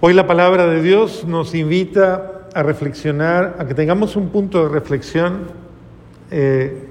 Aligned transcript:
Hoy 0.00 0.12
la 0.14 0.26
palabra 0.26 0.66
de 0.66 0.82
Dios 0.82 1.24
nos 1.26 1.54
invita 1.54 2.48
a 2.54 2.62
reflexionar, 2.62 3.56
a 3.58 3.66
que 3.66 3.74
tengamos 3.74 4.16
un 4.16 4.28
punto 4.28 4.62
de 4.64 4.68
reflexión 4.68 5.64
eh, 6.30 6.88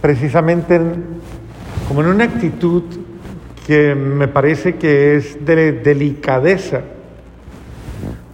precisamente 0.00 0.76
en- 0.76 1.04
como 1.88 2.00
en 2.02 2.08
una 2.08 2.24
actitud 2.24 2.82
que 3.66 3.94
me 3.94 4.28
parece 4.28 4.76
que 4.76 5.16
es 5.16 5.44
de 5.44 5.72
delicadeza, 5.72 6.80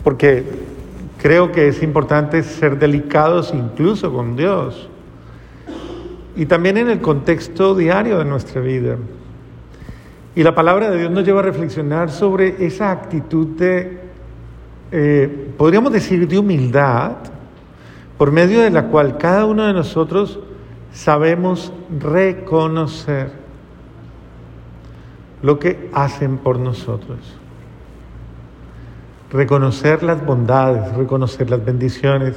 porque 0.04 0.44
creo 1.20 1.50
que 1.50 1.68
es 1.68 1.82
importante 1.82 2.42
ser 2.42 2.78
delicados 2.78 3.52
incluso 3.54 4.12
con 4.12 4.36
Dios 4.36 4.88
y 6.36 6.46
también 6.46 6.76
en 6.76 6.90
el 6.90 7.00
contexto 7.00 7.74
diario 7.74 8.18
de 8.18 8.24
nuestra 8.24 8.60
vida. 8.60 8.96
Y 10.36 10.42
la 10.42 10.54
palabra 10.54 10.90
de 10.90 10.98
Dios 10.98 11.10
nos 11.10 11.24
lleva 11.24 11.40
a 11.40 11.44
reflexionar 11.44 12.10
sobre 12.10 12.66
esa 12.66 12.90
actitud 12.90 13.46
de, 13.56 14.00
eh, 14.90 15.52
podríamos 15.56 15.92
decir, 15.92 16.26
de 16.26 16.38
humildad, 16.38 17.12
por 18.18 18.32
medio 18.32 18.60
de 18.60 18.70
la 18.70 18.88
cual 18.88 19.16
cada 19.16 19.44
uno 19.44 19.66
de 19.66 19.72
nosotros 19.72 20.40
sabemos 20.92 21.72
reconocer 22.00 23.30
lo 25.42 25.58
que 25.58 25.90
hacen 25.92 26.38
por 26.38 26.58
nosotros. 26.58 27.18
Reconocer 29.30 30.02
las 30.02 30.24
bondades, 30.24 30.96
reconocer 30.96 31.50
las 31.50 31.64
bendiciones, 31.64 32.34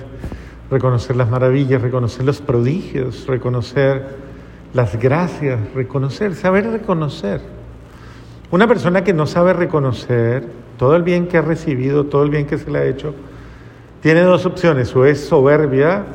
reconocer 0.70 1.16
las 1.16 1.30
maravillas, 1.30 1.82
reconocer 1.82 2.26
los 2.26 2.42
prodigios, 2.42 3.26
reconocer 3.28 4.18
las 4.74 5.00
gracias, 5.00 5.74
reconocer, 5.74 6.36
saber 6.36 6.70
reconocer. 6.70 7.57
Una 8.50 8.68
persona 8.68 9.04
que 9.04 9.14
no 9.14 9.28
sabe 9.28 9.52
reconocer 9.52 10.48
todo 10.78 10.96
el 10.96 11.04
bien 11.04 11.28
que 11.28 11.38
ha 11.38 11.42
recibido, 11.42 12.06
todo 12.06 12.24
el 12.24 12.30
bien 12.30 12.46
que 12.46 12.58
se 12.58 12.72
le 12.72 12.80
ha 12.80 12.86
hecho, 12.86 13.14
tiene 14.02 14.22
dos 14.22 14.46
opciones, 14.46 14.96
o 14.96 15.06
es 15.06 15.26
soberbia, 15.26 16.06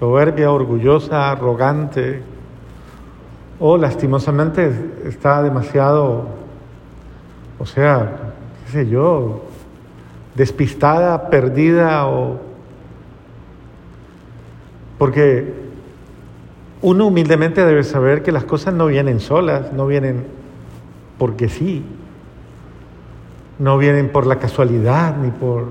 soberbia, 0.00 0.50
orgullosa, 0.50 1.30
arrogante, 1.30 2.22
o 3.60 3.76
lastimosamente 3.76 4.72
está 5.04 5.42
demasiado, 5.42 6.26
o 7.58 7.66
sea, 7.66 8.32
qué 8.66 8.72
sé 8.72 8.88
yo, 8.88 9.44
despistada, 10.34 11.30
perdida, 11.30 12.08
o... 12.08 12.40
Porque 14.98 15.54
uno 16.80 17.06
humildemente 17.06 17.64
debe 17.64 17.84
saber 17.84 18.24
que 18.24 18.32
las 18.32 18.44
cosas 18.44 18.74
no 18.74 18.86
vienen 18.86 19.20
solas, 19.20 19.72
no 19.72 19.86
vienen 19.86 20.41
porque 21.22 21.48
sí, 21.48 21.84
no 23.60 23.78
vienen 23.78 24.08
por 24.08 24.26
la 24.26 24.40
casualidad 24.40 25.16
ni 25.18 25.30
por... 25.30 25.66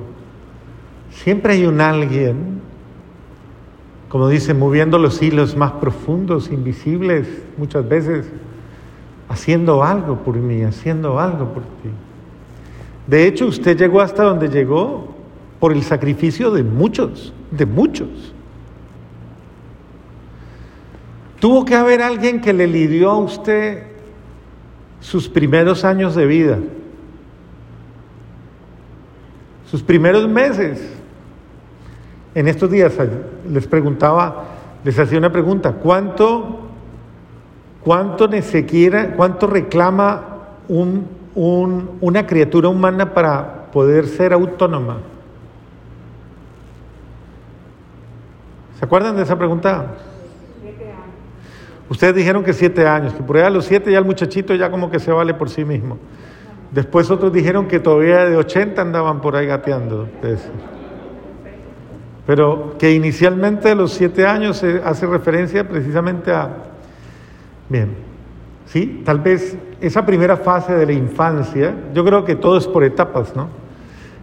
Siempre 1.09 1.55
hay 1.55 1.66
un 1.66 1.81
alguien, 1.81 2.61
como 4.08 4.30
dice, 4.30 4.53
moviendo 4.53 4.97
los 4.97 5.21
hilos 5.21 5.58
más 5.58 5.73
profundos, 5.73 6.49
invisibles, 6.53 7.27
muchas 7.58 7.85
veces, 7.85 8.31
haciendo 9.27 9.83
algo 9.83 10.19
por 10.19 10.38
mí, 10.38 10.63
haciendo 10.63 11.19
algo 11.19 11.53
por 11.53 11.63
ti. 11.63 11.89
De 13.05 13.27
hecho, 13.27 13.47
usted 13.47 13.77
llegó 13.77 13.99
hasta 13.99 14.23
donde 14.23 14.47
llegó 14.47 15.13
por 15.59 15.73
el 15.73 15.83
sacrificio 15.83 16.52
de 16.52 16.63
muchos, 16.63 17.33
de 17.52 17.65
muchos. 17.65 18.08
Tuvo 21.41 21.65
que 21.65 21.75
haber 21.75 22.02
alguien 22.02 22.39
que 22.39 22.53
le 22.53 22.67
lidió 22.67 23.11
a 23.11 23.17
usted 23.17 23.91
sus 25.02 25.27
primeros 25.27 25.83
años 25.83 26.16
de 26.16 26.25
vida, 26.25 26.59
sus 29.69 29.83
primeros 29.83 30.27
meses. 30.30 30.97
En 32.33 32.47
estos 32.47 32.71
días 32.71 32.93
les 33.49 33.67
preguntaba, 33.67 34.45
les 34.86 34.98
hacía 34.98 35.17
una 35.17 35.31
pregunta, 35.31 35.73
¿cuánto, 35.73 36.61
cuánto 37.83 38.30
se 38.42 38.65
quiera, 38.65 39.15
cuánto 39.15 39.48
reclama 39.48 40.23
un, 40.70 41.08
una 41.36 42.26
criatura 42.26 42.70
humana 42.70 43.14
para 43.14 43.65
poder 43.71 44.08
ser 44.08 44.31
autónoma? 44.31 44.99
¿Se 48.80 48.86
acuerdan 48.86 49.17
de 49.17 49.23
esa 49.23 49.37
pregunta? 49.37 49.97
Ustedes 51.91 52.15
dijeron 52.15 52.41
que 52.45 52.53
siete 52.53 52.87
años, 52.87 53.13
que 53.13 53.21
por 53.21 53.35
ahí 53.35 53.43
a 53.43 53.49
los 53.49 53.65
siete 53.65 53.91
ya 53.91 53.97
el 53.97 54.05
muchachito 54.05 54.55
ya 54.55 54.71
como 54.71 54.89
que 54.89 54.97
se 54.97 55.11
vale 55.11 55.33
por 55.33 55.49
sí 55.49 55.65
mismo. 55.65 55.97
Después 56.71 57.11
otros 57.11 57.33
dijeron 57.33 57.67
que 57.67 57.81
todavía 57.81 58.23
de 58.23 58.37
80 58.37 58.81
andaban 58.81 59.19
por 59.19 59.35
ahí 59.35 59.45
gateando. 59.45 60.07
Pero 62.25 62.77
que 62.79 62.93
inicialmente 62.93 63.75
los 63.75 63.91
siete 63.91 64.25
años 64.25 64.55
se 64.55 64.81
hace 64.85 65.05
referencia 65.05 65.67
precisamente 65.67 66.31
a... 66.31 66.47
Bien, 67.67 67.89
¿sí? 68.67 69.02
Tal 69.03 69.19
vez 69.19 69.58
esa 69.81 70.05
primera 70.05 70.37
fase 70.37 70.73
de 70.73 70.85
la 70.85 70.93
infancia, 70.93 71.75
yo 71.93 72.05
creo 72.05 72.23
que 72.23 72.35
todo 72.35 72.58
es 72.58 72.69
por 72.69 72.85
etapas, 72.85 73.35
¿no? 73.35 73.49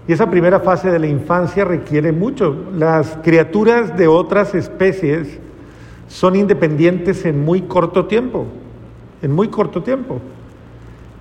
Y 0.06 0.14
esa 0.14 0.30
primera 0.30 0.60
fase 0.60 0.90
de 0.90 0.98
la 0.98 1.06
infancia 1.06 1.66
requiere 1.66 2.12
mucho. 2.12 2.70
Las 2.74 3.18
criaturas 3.22 3.94
de 3.94 4.08
otras 4.08 4.54
especies 4.54 5.38
son 6.08 6.36
independientes 6.36 7.24
en 7.24 7.44
muy 7.44 7.62
corto 7.62 8.06
tiempo, 8.06 8.46
en 9.22 9.32
muy 9.32 9.48
corto 9.48 9.82
tiempo. 9.82 10.20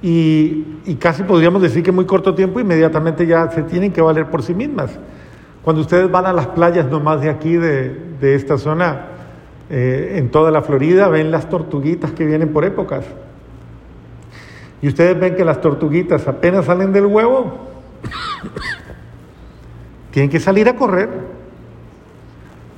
Y, 0.02 0.66
y, 0.86 0.96
casi 0.96 1.24
podríamos 1.24 1.62
decir 1.62 1.84
que 1.84 1.92
muy 1.92 2.06
corto 2.06 2.36
tiempo 2.36 2.60
inmediatamente 2.60 3.26
ya 3.26 3.50
se 3.50 3.64
tienen 3.64 3.92
que 3.92 4.02
valer 4.02 4.30
por 4.30 4.44
sí 4.44 4.54
mismas. 4.54 4.92
Cuando 5.64 5.82
ustedes 5.82 6.10
van 6.10 6.26
a 6.26 6.34
las 6.34 6.48
playas 6.48 6.88
nomás 6.88 7.22
de 7.22 7.30
aquí, 7.30 7.56
de, 7.56 8.00
de 8.22 8.36
esta 8.36 8.58
zona, 8.58 9.08
eh, 9.70 10.14
en 10.16 10.30
toda 10.30 10.50
la 10.50 10.62
Florida, 10.62 11.10
ven 11.10 11.30
las 11.30 11.50
tortuguitas 11.50 12.12
que 12.12 12.26
vienen 12.26 12.54
por 12.54 12.64
épocas. 12.64 13.04
Y 14.82 14.88
ustedes 14.88 15.20
ven 15.20 15.36
que 15.36 15.44
las 15.44 15.60
tortuguitas 15.60 16.28
apenas 16.28 16.66
salen 16.66 16.94
del 16.94 17.08
huevo, 17.08 17.58
tienen 20.12 20.30
que 20.30 20.40
salir 20.40 20.70
a 20.70 20.76
correr, 20.76 21.10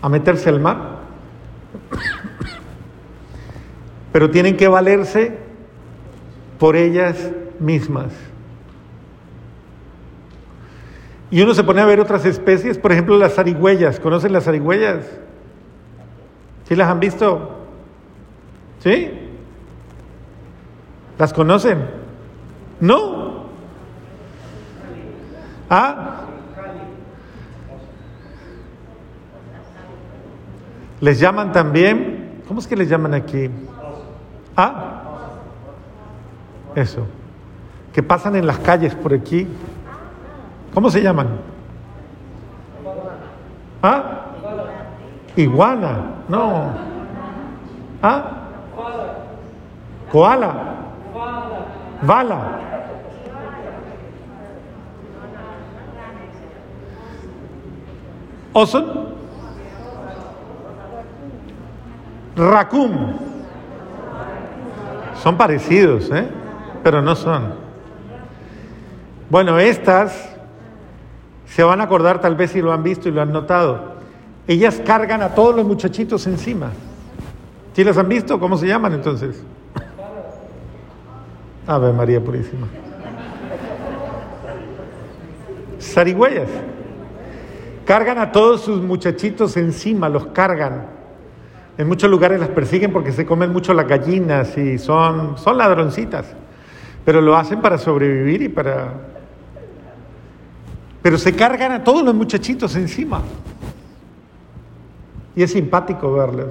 a 0.02 0.10
meterse 0.10 0.50
al 0.50 0.60
mar. 0.60 0.99
Pero 4.12 4.32
tienen 4.32 4.58
que 4.58 4.68
valerse 4.68 5.38
por 6.58 6.76
ellas 6.76 7.32
mismas. 7.60 8.12
Y 11.32 11.42
uno 11.42 11.54
se 11.54 11.64
pone 11.64 11.82
a 11.82 11.86
ver 11.86 12.00
otras 12.00 12.26
especies, 12.26 12.78
por 12.78 12.92
ejemplo 12.92 13.18
las 13.18 13.36
zarigüeyas. 13.36 14.00
¿Conocen 14.00 14.34
las 14.34 14.46
zarigüeyas? 14.46 15.06
¿Sí 16.68 16.76
las 16.76 16.90
han 16.90 17.00
visto? 17.00 17.58
¿Sí? 18.80 19.12
¿Las 21.18 21.34
conocen? 21.34 21.86
¿No? 22.80 23.46
¿Ah? 25.70 26.29
Les 31.02 31.20
llaman 31.20 31.52
también, 31.52 32.42
¿cómo 32.48 32.60
es 32.60 32.68
que 32.68 32.76
les 32.76 32.90
llaman 32.90 33.14
aquí? 33.14 33.50
¿Ah? 34.56 35.02
Eso. 36.76 37.08
Que 37.94 38.04
pasan 38.04 38.36
en 38.36 38.46
las 38.46 38.60
calles 38.60 38.96
por 38.96 39.14
aquí. 39.14 39.48
¿Cómo 40.74 40.90
se 40.90 41.02
llaman? 41.02 41.28
¿Ah? 43.82 44.26
Iguana. 45.36 46.00
No. 46.28 46.72
¿Ah? 48.02 48.36
Koala. 50.12 50.54
Bala. 52.02 52.60
Oso. 58.54 59.09
Raccoon. 62.40 63.18
Son 65.22 65.38
parecidos, 65.38 66.10
¿eh? 66.12 66.28
pero 66.82 67.02
no 67.02 67.16
son. 67.16 67.54
Bueno, 69.30 69.60
estas 69.60 70.30
se 71.46 71.64
van 71.64 71.82
a 71.82 71.84
acordar 71.84 72.22
tal 72.22 72.36
vez 72.36 72.52
si 72.52 72.62
lo 72.62 72.72
han 72.72 72.82
visto 72.82 73.10
y 73.10 73.12
lo 73.12 73.22
han 73.22 73.34
notado. 73.34 74.00
Ellas 74.48 74.82
cargan 74.86 75.22
a 75.22 75.36
todos 75.36 75.56
los 75.56 75.66
muchachitos 75.66 76.26
encima. 76.28 76.72
¿Sí 77.74 77.84
las 77.84 77.98
han 77.98 78.08
visto? 78.08 78.40
¿Cómo 78.40 78.58
se 78.58 78.68
llaman 78.68 78.94
entonces? 78.94 79.44
Ave 81.68 81.92
María 81.92 82.24
Purísima. 82.24 82.68
Zarigüeyas. 85.80 86.50
Cargan 87.86 88.18
a 88.18 88.32
todos 88.32 88.62
sus 88.62 88.82
muchachitos 88.82 89.58
encima, 89.58 90.08
los 90.10 90.28
cargan. 90.28 90.99
En 91.80 91.88
muchos 91.88 92.12
lugares 92.12 92.42
las 92.42 92.50
persiguen 92.50 92.92
porque 92.92 93.14
se 93.14 93.26
comen 93.26 93.54
mucho 93.54 93.74
las 93.74 93.88
gallinas 93.88 94.58
y 94.58 94.78
son, 94.78 95.38
son 95.38 95.58
ladroncitas. 95.58 96.26
Pero 97.06 97.22
lo 97.22 97.38
hacen 97.38 97.62
para 97.62 97.78
sobrevivir 97.78 98.42
y 98.42 98.50
para, 98.50 98.96
Pero 101.02 101.18
se 101.18 101.34
cargan 101.34 101.72
a 101.72 101.82
todos 101.82 102.04
los 102.04 102.14
muchachitos 102.14 102.76
encima. 102.76 103.22
Y 105.38 105.42
es 105.42 105.54
simpático 105.54 106.12
verles. 106.12 106.48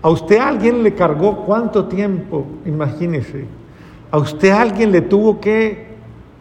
A 0.00 0.08
usted 0.08 0.38
alguien 0.38 0.84
le 0.84 0.94
cargó 0.94 1.44
cuánto 1.44 1.86
tiempo, 1.86 2.46
imagínese. 2.64 3.46
A 4.12 4.18
usted 4.18 4.50
alguien 4.50 4.92
le 4.92 5.00
tuvo 5.00 5.40
que 5.40 5.88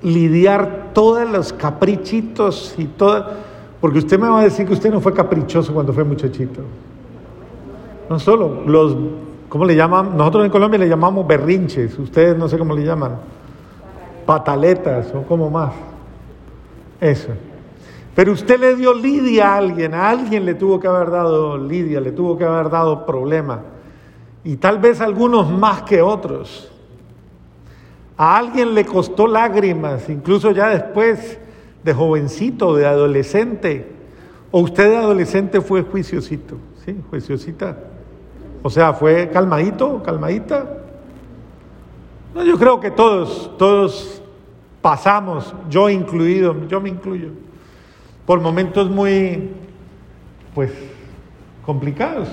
lidiar 0.04 0.92
todos 0.94 1.28
los 1.28 1.54
caprichitos 1.54 2.76
y 2.78 2.86
todas, 2.86 3.26
porque 3.82 3.98
usted 3.98 4.20
me 4.20 4.30
va 4.30 4.42
a 4.42 4.44
decir 4.44 4.68
que 4.68 4.74
usted 4.74 4.92
no 4.92 5.02
fue 5.02 5.12
caprichoso 5.12 5.74
cuando 5.74 5.92
fue 5.92 6.04
muchachito. 6.04 6.62
No 8.10 8.18
solo 8.18 8.64
los, 8.66 8.98
¿cómo 9.48 9.66
le 9.66 9.76
llaman? 9.76 10.18
Nosotros 10.18 10.46
en 10.46 10.52
Colombia 10.52 10.80
le 10.80 10.90
llamamos 10.90 11.28
berrinches, 11.28 11.98
ustedes 12.00 12.36
no 12.36 12.50
sé 12.50 12.58
cómo 12.58 12.74
le 12.74 12.84
llaman, 12.84 13.18
pataletas 14.26 15.14
o 15.14 15.22
como 15.22 15.50
más. 15.50 15.74
Eso. 17.00 17.30
Pero 18.16 18.34
usted 18.34 18.60
le 18.60 18.76
dio 18.76 18.94
lidia 18.94 19.54
a 19.54 19.58
alguien, 19.58 19.94
a 19.94 20.10
alguien 20.10 20.44
le 20.44 20.56
tuvo 20.56 20.80
que 20.80 20.88
haber 20.88 21.12
dado 21.12 21.58
lidia, 21.58 22.02
le 22.02 22.12
tuvo 22.12 22.38
que 22.38 22.44
haber 22.44 22.70
dado 22.70 23.06
problema. 23.06 23.62
Y 24.44 24.58
tal 24.58 24.80
vez 24.80 25.00
algunos 25.02 25.50
más 25.52 25.84
que 25.84 26.02
otros. 26.02 26.72
A 28.18 28.38
alguien 28.38 28.74
le 28.74 28.86
costó 28.86 29.28
lágrimas, 29.28 30.10
incluso 30.10 30.52
ya 30.52 30.70
después 30.70 31.40
de 31.84 31.94
jovencito, 31.94 32.76
de 32.76 32.86
adolescente. 32.88 33.88
O 34.52 34.62
usted 34.62 34.90
de 34.90 34.98
adolescente 34.98 35.62
fue 35.62 35.84
juiciosito, 35.84 36.56
¿sí? 36.84 36.98
Juiciosita. 37.10 37.78
O 38.62 38.70
sea, 38.70 38.94
fue 38.94 39.30
calmadito, 39.30 40.04
calmadita. 40.04 40.66
No, 42.34 42.44
yo 42.44 42.58
creo 42.58 42.80
que 42.80 42.92
todos, 42.92 43.52
todos 43.58 44.22
pasamos, 44.82 45.54
yo 45.70 45.90
incluido, 45.90 46.68
yo 46.68 46.80
me 46.80 46.90
incluyo, 46.90 47.30
por 48.26 48.40
momentos 48.40 48.90
muy, 48.90 49.50
pues, 50.54 50.72
complicados. 51.66 52.28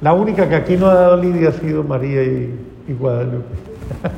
La 0.00 0.12
única 0.12 0.48
que 0.48 0.54
aquí 0.54 0.76
no 0.76 0.86
ha 0.86 0.94
dado 0.94 1.16
lidia 1.16 1.50
ha 1.50 1.52
sido 1.52 1.82
María 1.82 2.22
y, 2.22 2.56
Guadalupe. 2.98 3.54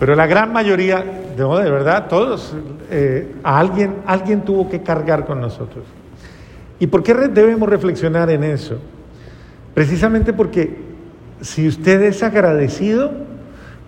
Pero 0.00 0.16
la 0.16 0.26
gran 0.26 0.52
mayoría, 0.52 1.04
de 1.36 1.44
verdad, 1.44 2.08
todos, 2.08 2.56
eh, 2.90 3.36
a 3.44 3.58
alguien, 3.58 3.98
alguien 4.06 4.42
tuvo 4.42 4.68
que 4.68 4.82
cargar 4.82 5.26
con 5.26 5.40
nosotros. 5.40 5.84
¿Y 6.82 6.88
por 6.88 7.04
qué 7.04 7.14
debemos 7.14 7.68
reflexionar 7.68 8.28
en 8.28 8.42
eso? 8.42 8.76
Precisamente 9.72 10.32
porque 10.32 10.78
si 11.40 11.68
usted 11.68 12.02
es 12.02 12.24
agradecido, 12.24 13.12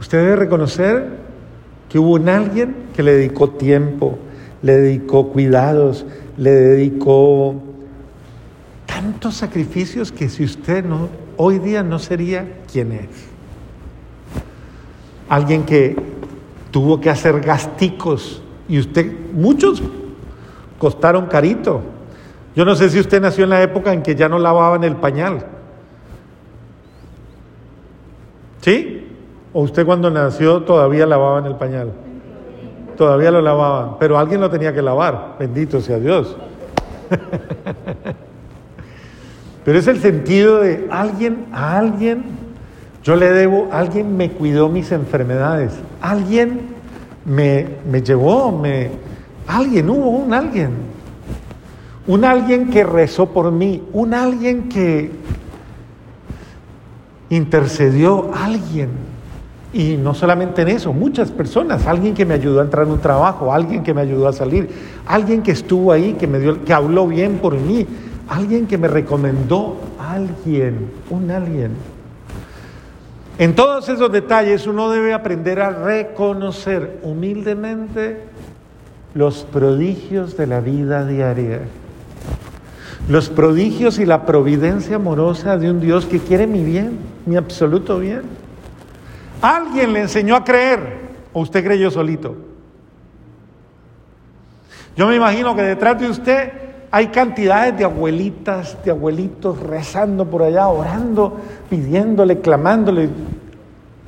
usted 0.01 0.19
debe 0.19 0.37
reconocer 0.37 1.09
que 1.89 1.99
hubo 1.99 2.13
un 2.13 2.29
alguien 2.29 2.77
que 2.95 3.03
le 3.03 3.15
dedicó 3.15 3.51
tiempo, 3.51 4.17
le 4.63 4.77
dedicó 4.77 5.31
cuidados, 5.31 6.07
le 6.37 6.53
dedicó 6.53 7.57
tantos 8.87 9.35
sacrificios 9.35 10.13
que 10.13 10.29
si 10.29 10.45
usted 10.45 10.85
no, 10.85 11.09
hoy 11.37 11.59
día 11.59 11.83
no 11.83 11.99
sería 11.99 12.47
quien 12.73 12.93
es. 12.93 13.09
Alguien 15.29 15.65
que 15.65 15.97
tuvo 16.71 17.01
que 17.01 17.11
hacer 17.11 17.41
gasticos 17.41 18.41
y 18.69 18.79
usted, 18.79 19.13
muchos 19.33 19.83
costaron 20.79 21.27
carito. 21.27 21.94
Yo 22.57 22.65
no 22.65 22.77
sé 22.77 22.89
si 22.89 23.01
usted 23.01 23.21
nació 23.21 23.45
en 23.45 23.51
la 23.51 23.63
época 23.63 23.93
en 23.93 24.03
que 24.03 24.15
ya 24.15 24.29
no 24.29 24.39
lavaban 24.39 24.85
el 24.85 24.97
pañal. 24.97 25.45
¿Sí? 28.61 29.09
¿O 29.53 29.63
usted 29.63 29.85
cuando 29.85 30.11
nació 30.11 30.63
todavía 30.63 31.07
lavaban 31.07 31.47
el 31.47 31.57
pañal? 31.57 31.93
Todavía 32.97 33.33
lo 33.33 33.43
lavaban, 33.43 33.97
pero 33.99 34.19
alguien 34.19 34.41
lo 34.41 34.51
tenía 34.51 34.73
que 34.73 34.83
lavar, 34.83 35.35
bendito 35.39 35.81
sea 35.81 35.99
Dios. 35.99 36.37
pero 39.65 39.79
es 39.79 39.87
el 39.89 40.01
sentido 40.01 40.61
de 40.61 40.87
alguien 40.91 41.47
a 41.53 41.77
alguien, 41.77 42.25
yo 43.03 43.17
le 43.17 43.33
debo, 43.33 43.69
alguien 43.73 44.17
me 44.17 44.31
cuidó 44.31 44.69
mis 44.69 44.93
enfermedades, 44.93 45.73
alguien 46.01 46.61
me, 47.25 47.67
me 47.91 48.01
llevó, 48.01 48.53
me, 48.53 48.91
alguien, 49.49 49.91
hubo 49.91 50.11
un 50.11 50.33
alguien 50.33 50.94
un 52.07 52.25
alguien 52.25 52.71
que 52.71 52.85
rezó 52.85 53.27
por 53.27 53.51
mí, 53.51 53.83
un 53.93 54.13
alguien 54.13 54.69
que 54.69 55.11
intercedió, 57.31 58.31
alguien. 58.35 58.91
Y 59.73 59.97
no 59.97 60.15
solamente 60.15 60.63
en 60.63 60.69
eso, 60.69 60.93
muchas 60.93 61.31
personas, 61.31 61.87
alguien 61.87 62.15
que 62.15 62.25
me 62.25 62.35
ayudó 62.35 62.61
a 62.61 62.65
entrar 62.65 62.87
en 62.87 62.93
un 62.93 63.01
trabajo, 63.01 63.53
alguien 63.53 63.83
que 63.83 63.93
me 63.93 64.03
ayudó 64.03 64.29
a 64.29 64.33
salir, 64.33 64.69
alguien 65.07 65.43
que 65.43 65.51
estuvo 65.51 65.91
ahí, 65.91 66.13
que 66.13 66.27
me 66.27 66.39
dio, 66.39 66.63
que 66.65 66.73
habló 66.73 67.09
bien 67.09 67.39
por 67.39 67.57
mí, 67.57 67.87
alguien 68.29 68.67
que 68.67 68.79
me 68.79 68.87
recomendó, 68.87 69.79
alguien, 69.99 70.91
un 71.11 71.31
alguien. 71.31 71.73
En 73.39 73.57
todos 73.57 73.89
esos 73.89 74.13
detalles 74.13 74.69
uno 74.69 74.91
debe 74.91 75.13
aprender 75.13 75.61
a 75.61 75.71
reconocer 75.71 77.01
humildemente 77.03 78.21
los 79.15 79.43
prodigios 79.43 80.37
de 80.37 80.47
la 80.47 80.61
vida 80.61 81.05
diaria 81.05 81.63
los 83.09 83.29
prodigios 83.29 83.99
y 83.99 84.07
la 84.07 84.25
providencia 84.25 84.97
amorosa 84.97 85.59
de 85.59 85.71
un 85.71 85.81
Dios 85.81 86.07
que 86.07 86.21
quiere 86.21 86.47
mi 86.47 86.65
bien, 86.65 86.99
mi 87.27 87.37
absoluto 87.37 87.99
bien. 87.99 88.23
Alguien 89.43 89.93
le 89.93 90.01
enseñó 90.03 90.37
a 90.37 90.45
creer 90.45 91.05
o 91.33 91.41
usted 91.41 91.63
creyó 91.63 91.91
solito. 91.91 92.35
Yo 94.97 95.07
me 95.07 95.17
imagino 95.17 95.55
que 95.55 95.63
detrás 95.63 96.01
de 96.01 96.09
usted 96.09 96.53
hay 96.91 97.09
cantidades 97.09 97.77
de 97.77 97.85
abuelitas, 97.85 98.79
de 98.85 98.93
abuelitos 98.93 99.59
rezando 99.59 100.31
por 100.31 100.43
allá, 100.43 100.69
orando, 100.69 101.41
pidiéndole, 101.69 102.41
clamándole, 102.41 103.09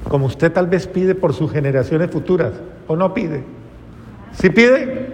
como 0.08 0.26
usted 0.26 0.52
tal 0.52 0.68
vez 0.68 0.86
pide 0.86 1.16
por 1.16 1.34
sus 1.34 1.50
generaciones 1.50 2.10
futuras, 2.10 2.52
o 2.86 2.94
no 2.94 3.12
pide. 3.12 3.42
¿Sí 4.32 4.50
pide? 4.50 5.08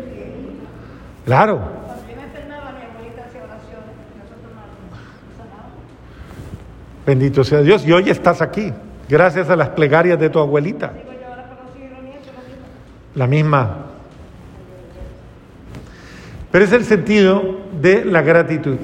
Claro, 1.25 1.61
Bendito 7.13 7.45
sea 7.45 7.61
Dios. 7.61 7.87
Y 7.87 7.93
hoy 7.93 8.09
estás 8.09 8.41
aquí, 8.41 8.73
gracias 9.07 9.51
a 9.51 9.55
las 9.55 9.69
plegarias 9.69 10.19
de 10.19 10.31
tu 10.31 10.39
abuelita. 10.39 10.95
La 13.15 13.27
misma. 13.27 13.85
Pero 16.51 16.65
es 16.65 16.73
el 16.73 16.87
sentido 16.87 17.59
de 17.83 18.07
la 18.07 18.23
gratitud. 18.23 18.79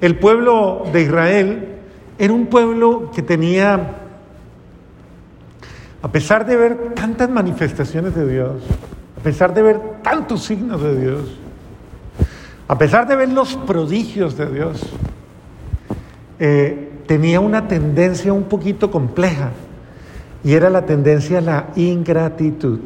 El 0.00 0.18
pueblo 0.18 0.82
de 0.92 1.02
Israel 1.02 1.68
era 2.18 2.32
un 2.32 2.46
pueblo 2.46 3.12
que 3.14 3.22
tenía, 3.22 3.98
a 6.02 6.10
pesar 6.10 6.44
de 6.46 6.56
ver 6.56 6.94
tantas 6.96 7.30
manifestaciones 7.30 8.16
de 8.16 8.28
Dios, 8.28 8.64
a 9.16 9.22
pesar 9.22 9.54
de 9.54 9.62
ver 9.62 9.80
tantos 10.02 10.42
signos 10.42 10.82
de 10.82 11.00
Dios, 11.00 11.38
a 12.66 12.76
pesar 12.76 13.06
de 13.06 13.14
ver 13.14 13.28
los 13.28 13.54
prodigios 13.54 14.36
de 14.36 14.46
Dios, 14.50 14.82
eh, 16.40 16.89
tenía 17.10 17.40
una 17.40 17.66
tendencia 17.66 18.32
un 18.32 18.44
poquito 18.44 18.88
compleja 18.88 19.50
y 20.44 20.52
era 20.52 20.70
la 20.70 20.86
tendencia 20.86 21.38
a 21.38 21.40
la 21.40 21.66
ingratitud. 21.74 22.78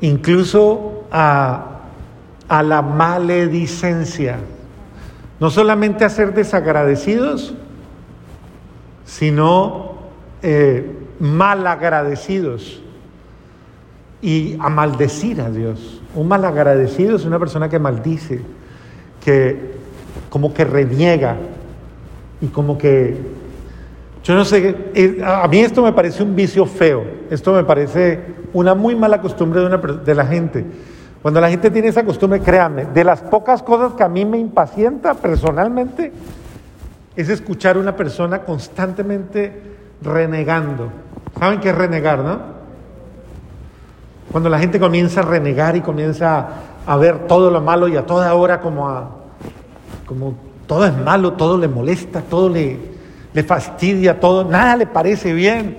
Incluso 0.00 1.04
a, 1.12 1.82
a 2.48 2.62
la 2.64 2.82
maledicencia. 2.82 4.38
No 5.38 5.50
solamente 5.50 6.04
a 6.04 6.08
ser 6.08 6.34
desagradecidos, 6.34 7.54
sino 9.04 9.98
eh, 10.42 10.98
malagradecidos 11.20 12.82
y 14.20 14.56
a 14.58 14.68
maldecir 14.68 15.40
a 15.40 15.48
Dios. 15.48 16.02
Un 16.12 16.26
malagradecido 16.26 17.14
es 17.14 17.24
una 17.24 17.38
persona 17.38 17.68
que 17.68 17.78
maldice, 17.78 18.42
que 19.24 19.83
como 20.30 20.52
que 20.52 20.64
reniega 20.64 21.36
y 22.40 22.48
como 22.48 22.76
que, 22.76 23.16
yo 24.22 24.34
no 24.34 24.44
sé, 24.44 24.76
eh, 24.94 25.22
a 25.24 25.46
mí 25.48 25.60
esto 25.60 25.82
me 25.82 25.92
parece 25.92 26.22
un 26.22 26.34
vicio 26.34 26.66
feo, 26.66 27.04
esto 27.30 27.52
me 27.52 27.64
parece 27.64 28.20
una 28.52 28.74
muy 28.74 28.94
mala 28.94 29.20
costumbre 29.20 29.60
de, 29.60 29.66
una, 29.66 29.76
de 29.78 30.14
la 30.14 30.26
gente. 30.26 30.64
Cuando 31.22 31.40
la 31.40 31.48
gente 31.48 31.70
tiene 31.70 31.88
esa 31.88 32.04
costumbre, 32.04 32.40
créanme, 32.40 32.84
de 32.86 33.02
las 33.02 33.22
pocas 33.22 33.62
cosas 33.62 33.94
que 33.94 34.02
a 34.02 34.08
mí 34.08 34.24
me 34.24 34.38
impacienta 34.38 35.14
personalmente, 35.14 36.12
es 37.16 37.28
escuchar 37.28 37.76
a 37.76 37.78
una 37.78 37.96
persona 37.96 38.40
constantemente 38.40 39.62
renegando. 40.02 40.90
¿Saben 41.38 41.60
qué 41.60 41.70
es 41.70 41.74
renegar, 41.74 42.18
no? 42.18 42.40
Cuando 44.30 44.48
la 44.50 44.58
gente 44.58 44.80
comienza 44.80 45.20
a 45.20 45.22
renegar 45.22 45.76
y 45.76 45.80
comienza 45.80 46.48
a 46.86 46.96
ver 46.96 47.26
todo 47.26 47.50
lo 47.50 47.60
malo 47.60 47.88
y 47.88 47.96
a 47.96 48.04
toda 48.04 48.34
hora 48.34 48.60
como 48.60 48.88
a, 48.88 49.23
como 50.06 50.34
todo 50.66 50.86
es 50.86 50.96
malo, 50.96 51.34
todo 51.34 51.58
le 51.58 51.68
molesta, 51.68 52.22
todo 52.22 52.48
le, 52.48 52.78
le 53.32 53.42
fastidia, 53.42 54.20
todo, 54.20 54.44
nada 54.44 54.76
le 54.76 54.86
parece 54.86 55.32
bien. 55.32 55.78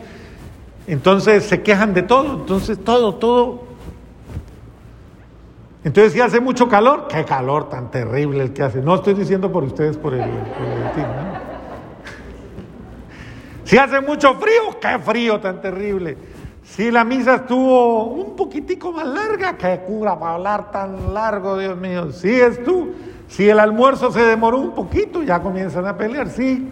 Entonces 0.88 1.46
se 1.46 1.62
quejan 1.62 1.94
de 1.94 2.04
todo, 2.04 2.34
entonces 2.42 2.84
todo, 2.84 3.16
todo. 3.16 3.64
Entonces 5.84 6.14
si 6.14 6.22
hace 6.22 6.40
mucho 6.40 6.68
calor, 6.68 7.08
qué 7.08 7.24
calor 7.26 7.70
tan 7.70 7.92
terrible 7.92 8.44
el 8.44 8.54
que 8.54 8.64
hace. 8.64 8.82
No 8.82 8.96
estoy 8.96 9.14
diciendo 9.14 9.52
por 9.52 9.64
ustedes, 9.64 9.98
por 9.98 10.14
el, 10.14 10.22
por 10.22 10.30
¿no? 10.30 11.46
Si 13.64 13.78
hace 13.78 14.00
mucho 14.02 14.36
frío, 14.36 14.80
qué 14.80 15.00
frío 15.00 15.40
tan 15.40 15.62
terrible. 15.62 16.18
Si 16.64 16.90
la 16.92 17.04
misa 17.04 17.36
estuvo 17.36 18.06
un 18.06 18.36
poquitico 18.36 18.92
más 18.92 19.08
larga, 19.08 19.58
qué 19.58 19.82
cura 19.88 20.20
para 20.20 20.34
hablar 20.36 20.72
tan 20.72 21.14
largo, 21.14 21.58
Dios 21.58 21.78
mío. 21.78 22.12
Si 22.12 22.30
es 22.30 22.64
tú, 22.64 22.92
si 23.28 23.50
el 23.50 23.60
almuerzo 23.60 24.12
se 24.12 24.22
demoró 24.22 24.60
un 24.60 24.72
poquito, 24.72 25.24
ya 25.24 25.42
comienzan 25.42 25.86
a 25.86 25.98
pelear. 25.98 26.30
Sí, 26.30 26.70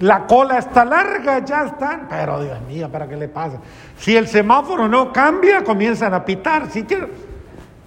la 0.00 0.26
cola 0.26 0.58
está 0.58 0.84
larga, 0.84 1.44
ya 1.44 1.64
están. 1.64 2.06
Pero 2.08 2.42
Dios 2.42 2.58
mío, 2.68 2.88
¿para 2.90 3.08
qué 3.08 3.16
le 3.16 3.28
pasa? 3.28 3.58
Si 3.98 4.16
el 4.16 4.26
semáforo 4.26 4.88
no 4.88 5.12
cambia, 5.12 5.64
comienzan 5.64 6.12
a 6.12 6.24
pitar. 6.24 6.70
Si 6.70 6.84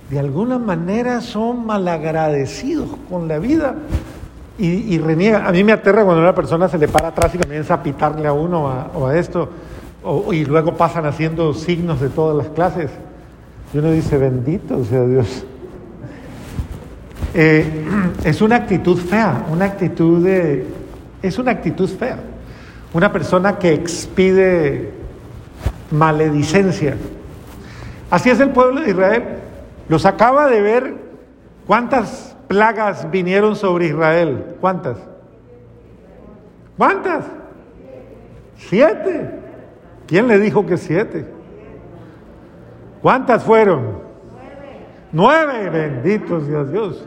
de 0.09 0.19
alguna 0.19 0.57
manera 0.57 1.21
son 1.21 1.65
malagradecidos 1.65 2.89
con 3.09 3.27
la 3.27 3.37
vida 3.37 3.75
y, 4.57 4.97
reniegan. 4.97 5.45
A 5.45 5.51
mí 5.51 5.63
me 5.63 5.71
aterra 5.71 6.03
cuando 6.03 6.21
una 6.21 6.35
persona 6.35 6.67
se 6.67 6.77
le 6.77 6.87
para 6.87 7.09
atrás 7.09 7.33
y 7.35 7.37
comienza 7.37 7.75
a 7.75 7.83
pitarle 7.83 8.27
a 8.27 8.33
uno 8.33 8.89
o 8.93 9.07
a 9.07 9.17
esto. 9.17 9.49
y 10.31 10.45
luego 10.45 10.75
pasan 10.75 11.05
haciendo 11.05 11.53
signos 11.53 12.01
de 12.01 12.09
todas 12.09 12.35
las 12.35 12.47
clases. 12.53 12.89
Y 13.73 13.77
uno 13.77 13.91
dice, 13.91 14.17
bendito 14.17 14.83
sea 14.83 15.05
Dios. 15.05 15.45
Eh, 17.33 17.85
es 18.23 18.41
una 18.41 18.55
actitud 18.55 18.97
fea, 18.97 19.45
una 19.51 19.65
actitud 19.65 20.23
de, 20.23 20.65
es 21.21 21.37
una 21.37 21.51
actitud 21.51 21.89
fea. 21.89 22.17
Una 22.91 23.11
persona 23.11 23.59
que 23.59 23.73
expide 23.73 24.91
maledicencia. 25.91 26.95
Así 28.09 28.29
es 28.29 28.39
el 28.39 28.49
pueblo 28.49 28.81
de 28.81 28.89
Israel. 28.89 29.23
Los 29.87 30.05
acaba 30.05 30.47
de 30.47 30.61
ver 30.61 30.95
cuántas 31.67 32.35
plagas 32.47 33.09
vinieron 33.11 33.55
sobre 33.55 33.87
Israel. 33.87 34.55
¿Cuántas? 34.59 34.97
¿Cuántas? 36.77 37.25
Siete. 38.57 39.29
¿Quién 40.07 40.27
le 40.27 40.39
dijo 40.39 40.65
que 40.65 40.77
siete? 40.77 41.27
¿Cuántas 43.03 43.43
fueron? 43.43 43.99
Nueve. 45.11 45.69
Benditos 45.69 46.47
Dios. 46.47 47.05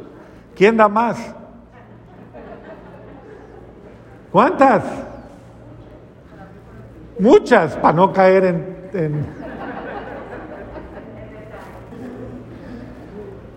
¿Quién 0.54 0.76
da 0.76 0.88
más? 0.88 1.18
¿Cuántas? 4.30 4.82
Muchas, 7.18 7.76
para 7.76 7.92
no 7.94 8.12
caer 8.12 8.44
en, 8.94 9.42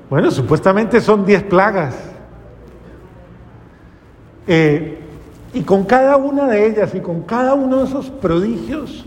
Bueno, 0.09 0.29
supuestamente 0.29 1.01
son 1.01 1.25
diez 1.25 1.43
plagas. 1.43 1.95
Eh, 4.47 4.99
y 5.53 5.61
con 5.63 5.83
cada 5.85 6.15
una 6.17 6.47
de 6.47 6.67
ellas 6.67 6.93
y 6.93 6.99
con 6.99 7.23
cada 7.23 7.53
uno 7.53 7.79
de 7.79 7.85
esos 7.85 8.09
prodigios, 8.09 9.05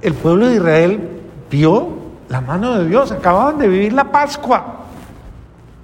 el 0.00 0.14
pueblo 0.14 0.46
de 0.46 0.54
Israel 0.54 1.20
vio 1.50 1.88
la 2.28 2.40
mano 2.40 2.78
de 2.78 2.88
Dios. 2.88 3.12
Acababan 3.12 3.58
de 3.58 3.68
vivir 3.68 3.92
la 3.92 4.10
Pascua 4.10 4.75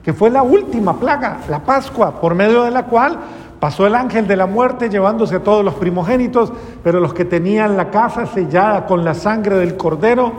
que 0.02 0.12
fue 0.12 0.30
la 0.30 0.42
última 0.42 0.98
plaga, 0.98 1.40
la 1.48 1.60
Pascua, 1.60 2.20
por 2.20 2.34
medio 2.34 2.64
de 2.64 2.70
la 2.70 2.86
cual 2.86 3.18
pasó 3.60 3.86
el 3.86 3.94
ángel 3.94 4.26
de 4.26 4.36
la 4.36 4.46
muerte 4.46 4.90
llevándose 4.90 5.36
a 5.36 5.44
todos 5.44 5.64
los 5.64 5.74
primogénitos, 5.74 6.52
pero 6.82 6.98
los 6.98 7.14
que 7.14 7.24
tenían 7.24 7.76
la 7.76 7.90
casa 7.90 8.26
sellada 8.26 8.86
con 8.86 9.04
la 9.04 9.14
sangre 9.14 9.56
del 9.58 9.76
cordero 9.76 10.32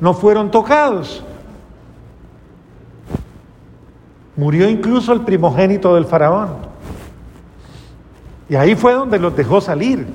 no 0.00 0.12
fueron 0.12 0.50
tocados. 0.50 1.24
Murió 4.36 4.68
incluso 4.68 5.12
el 5.12 5.22
primogénito 5.22 5.94
del 5.94 6.04
faraón. 6.04 6.56
Y 8.48 8.56
ahí 8.56 8.74
fue 8.74 8.92
donde 8.92 9.18
los 9.18 9.34
dejó 9.36 9.60
salir. 9.60 10.06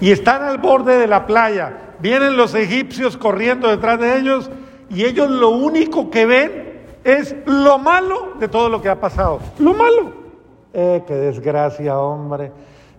Y 0.00 0.10
están 0.10 0.42
al 0.42 0.58
borde 0.58 0.98
de 0.98 1.06
la 1.06 1.26
playa. 1.26 1.94
Vienen 2.00 2.36
los 2.36 2.54
egipcios 2.54 3.16
corriendo 3.16 3.68
detrás 3.68 4.00
de 4.00 4.18
ellos 4.18 4.50
y 4.88 5.04
ellos 5.04 5.30
lo 5.30 5.50
único 5.50 6.10
que 6.10 6.26
ven 6.26 6.59
es 7.04 7.34
lo 7.46 7.78
malo 7.78 8.34
de 8.38 8.48
todo 8.48 8.68
lo 8.68 8.80
que 8.82 8.88
ha 8.88 9.00
pasado. 9.00 9.40
Lo 9.58 9.74
malo. 9.74 10.12
Eh, 10.72 11.02
qué 11.06 11.14
desgracia, 11.14 11.98
hombre. 11.98 12.52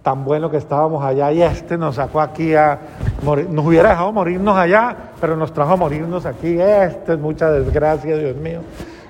Tan 0.03 0.25
bueno 0.25 0.49
que 0.49 0.57
estábamos 0.57 1.03
allá 1.03 1.31
y 1.31 1.43
este 1.43 1.77
nos 1.77 1.95
sacó 1.95 2.21
aquí 2.21 2.55
a 2.55 2.79
morir. 3.23 3.49
Nos 3.49 3.65
hubiera 3.65 3.89
dejado 3.89 4.11
morirnos 4.11 4.57
allá, 4.57 4.95
pero 5.19 5.35
nos 5.35 5.53
trajo 5.53 5.73
a 5.73 5.75
morirnos 5.75 6.25
aquí. 6.25 6.59
Este 6.59 7.13
es 7.13 7.19
mucha 7.19 7.51
desgracia, 7.51 8.17
Dios 8.17 8.35
mío. 8.35 8.61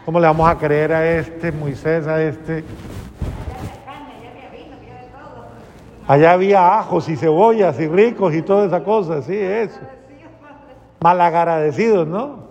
¿Cómo 0.06 0.20
le 0.20 0.28
vamos 0.28 0.50
a 0.50 0.58
creer 0.58 0.94
a 0.94 1.10
este, 1.18 1.52
Moisés, 1.52 2.08
a 2.08 2.22
este? 2.22 2.66
Allá 6.08 6.34
había 6.34 6.80
ajos 6.80 7.08
y 7.08 7.16
cebollas 7.16 7.80
y 7.80 7.88
ricos 7.88 8.34
y 8.34 8.42
toda 8.42 8.66
esa 8.66 8.84
cosa, 8.84 9.22
sí, 9.22 9.38
eso. 9.38 9.80
Malagradecidos, 11.00 12.06
¿no? 12.06 12.51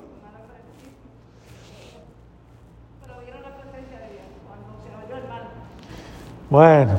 Bueno. 6.50 6.94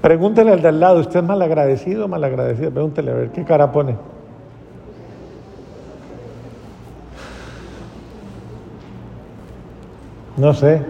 Pregúntele 0.00 0.52
al 0.52 0.62
de 0.62 0.68
al 0.68 0.80
lado, 0.80 1.00
¿usted 1.00 1.20
es 1.20 1.26
malagradecido 1.26 2.06
o 2.06 2.08
malagradecido? 2.08 2.70
Pregúntele 2.70 3.10
a 3.10 3.14
ver 3.14 3.30
qué 3.30 3.44
cara 3.44 3.70
pone. 3.70 3.96
No 10.36 10.54
sé. 10.54 10.82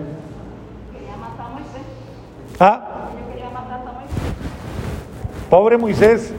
Ah. 2.61 3.11
Pobre 5.49 5.78
Moisés 5.78 6.35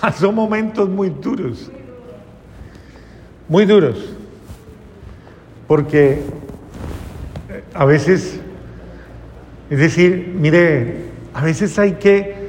pasó 0.00 0.32
momentos 0.32 0.88
muy 0.88 1.10
duros. 1.10 1.70
Muy 3.48 3.64
duros. 3.64 4.14
Porque 5.66 6.22
a 7.74 7.84
veces 7.84 8.37
es 9.70 9.78
decir, 9.78 10.34
mire, 10.38 11.08
a 11.34 11.42
veces 11.42 11.78
hay 11.78 11.92
que 11.94 12.48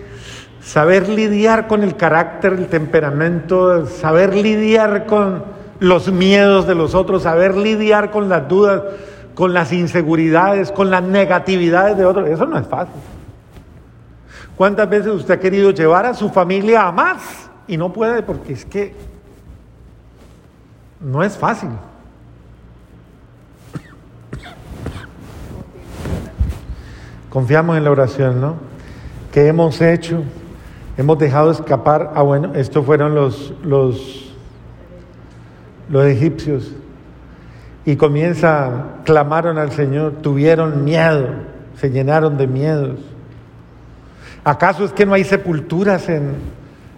saber 0.62 1.10
lidiar 1.10 1.68
con 1.68 1.84
el 1.84 1.96
carácter, 1.96 2.54
el 2.54 2.68
temperamento, 2.68 3.86
saber 3.86 4.36
lidiar 4.36 5.06
con 5.06 5.44
los 5.80 6.12
miedos 6.12 6.68
de 6.68 6.76
los 6.76 6.96
otros, 6.96 7.24
saber 7.24 7.56
lidiar 7.56 8.12
con 8.12 8.30
las 8.30 8.48
dudas, 8.48 8.84
con 9.36 9.54
las 9.54 9.74
inseguridades, 9.74 10.72
con 10.72 10.90
las 10.90 11.04
negatividades 11.04 11.98
de 11.98 12.06
otros. 12.06 12.30
Eso 12.30 12.46
no 12.46 12.58
es 12.58 12.68
fácil. 12.68 13.02
¿Cuántas 14.56 14.90
veces 14.90 15.08
usted 15.08 15.36
ha 15.36 15.40
querido 15.40 15.72
llevar 15.72 16.06
a 16.06 16.14
su 16.14 16.30
familia 16.30 16.88
a 16.88 16.92
más 16.92 17.50
y 17.68 17.78
no 17.78 17.94
puede 17.94 18.22
porque 18.24 18.54
es 18.54 18.66
que 18.66 18.94
no 21.00 21.24
es 21.24 21.38
fácil? 21.38 21.70
Confiamos 27.30 27.78
en 27.78 27.84
la 27.84 27.92
oración, 27.92 28.42
¿no? 28.42 28.56
¿Qué 29.32 29.48
hemos 29.48 29.80
hecho? 29.82 30.24
Hemos 30.98 31.20
dejado 31.20 31.52
escapar. 31.52 32.12
Ah, 32.16 32.24
bueno, 32.24 32.56
estos 32.56 32.84
fueron 32.86 33.14
los, 33.14 33.54
los, 33.64 34.34
los 35.90 36.06
egipcios. 36.06 36.74
Y 37.86 37.96
comienza, 37.96 38.98
clamaron 39.06 39.58
al 39.60 39.72
Señor, 39.72 40.14
tuvieron 40.22 40.84
miedo, 40.84 41.28
se 41.76 41.92
llenaron 41.92 42.38
de 42.38 42.48
miedos. 42.48 43.00
¿Acaso 44.44 44.84
es 44.84 44.92
que 44.92 45.06
no 45.06 45.14
hay 45.14 45.24
sepulturas 45.24 46.10
en, 46.10 46.34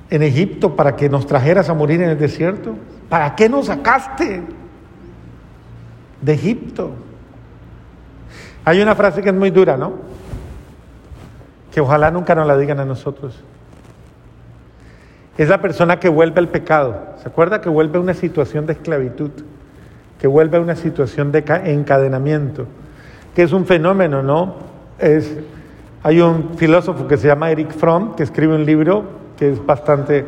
en 0.10 0.24
Egipto 0.24 0.76
para 0.76 0.96
que 0.96 1.10
nos 1.10 1.28
trajeras 1.28 1.70
a 1.70 1.74
morir 1.74 2.02
en 2.02 2.10
el 2.10 2.18
desierto? 2.18 2.76
¿Para 3.10 3.36
qué 3.36 3.50
nos 3.50 3.66
sacaste 3.66 4.44
de 6.22 6.34
Egipto? 6.34 6.92
Hay 8.64 8.82
una 8.82 8.96
frase 8.96 9.22
que 9.22 9.30
es 9.30 9.36
muy 9.36 9.52
dura, 9.52 9.76
¿no? 9.76 9.94
Que 11.72 11.82
ojalá 11.82 12.12
nunca 12.12 12.36
nos 12.36 12.46
la 12.46 12.58
digan 12.58 12.80
a 12.80 12.86
nosotros. 12.86 13.40
Es 15.38 15.50
la 15.50 15.62
persona 15.62 16.00
que 16.00 16.10
vuelve 16.10 16.40
al 16.40 16.50
pecado. 16.50 16.96
¿Se 17.22 17.30
acuerda 17.30 17.62
que 17.62 17.70
vuelve 17.70 17.98
a 17.98 18.02
una 18.02 18.14
situación 18.14 18.66
de 18.66 18.74
esclavitud? 18.74 19.32
Que 20.20 20.28
vuelve 20.28 20.58
a 20.58 20.62
una 20.62 20.76
situación 20.76 21.32
de 21.32 21.40
encadenamiento. 21.66 22.68
Que 23.34 23.44
es 23.44 23.54
un 23.54 23.66
fenómeno, 23.66 24.22
¿no? 24.22 24.56
Es, 25.00 25.38
hay 26.04 26.20
un 26.20 26.58
filósofo 26.58 27.08
que 27.08 27.18
se 27.18 27.28
llama 27.28 27.50
Eric 27.50 27.72
Fromm 27.72 28.16
que 28.16 28.24
escribe 28.24 28.54
un 28.54 28.66
libro 28.66 29.04
que 29.38 29.54
es 29.54 29.66
bastante, 29.66 30.26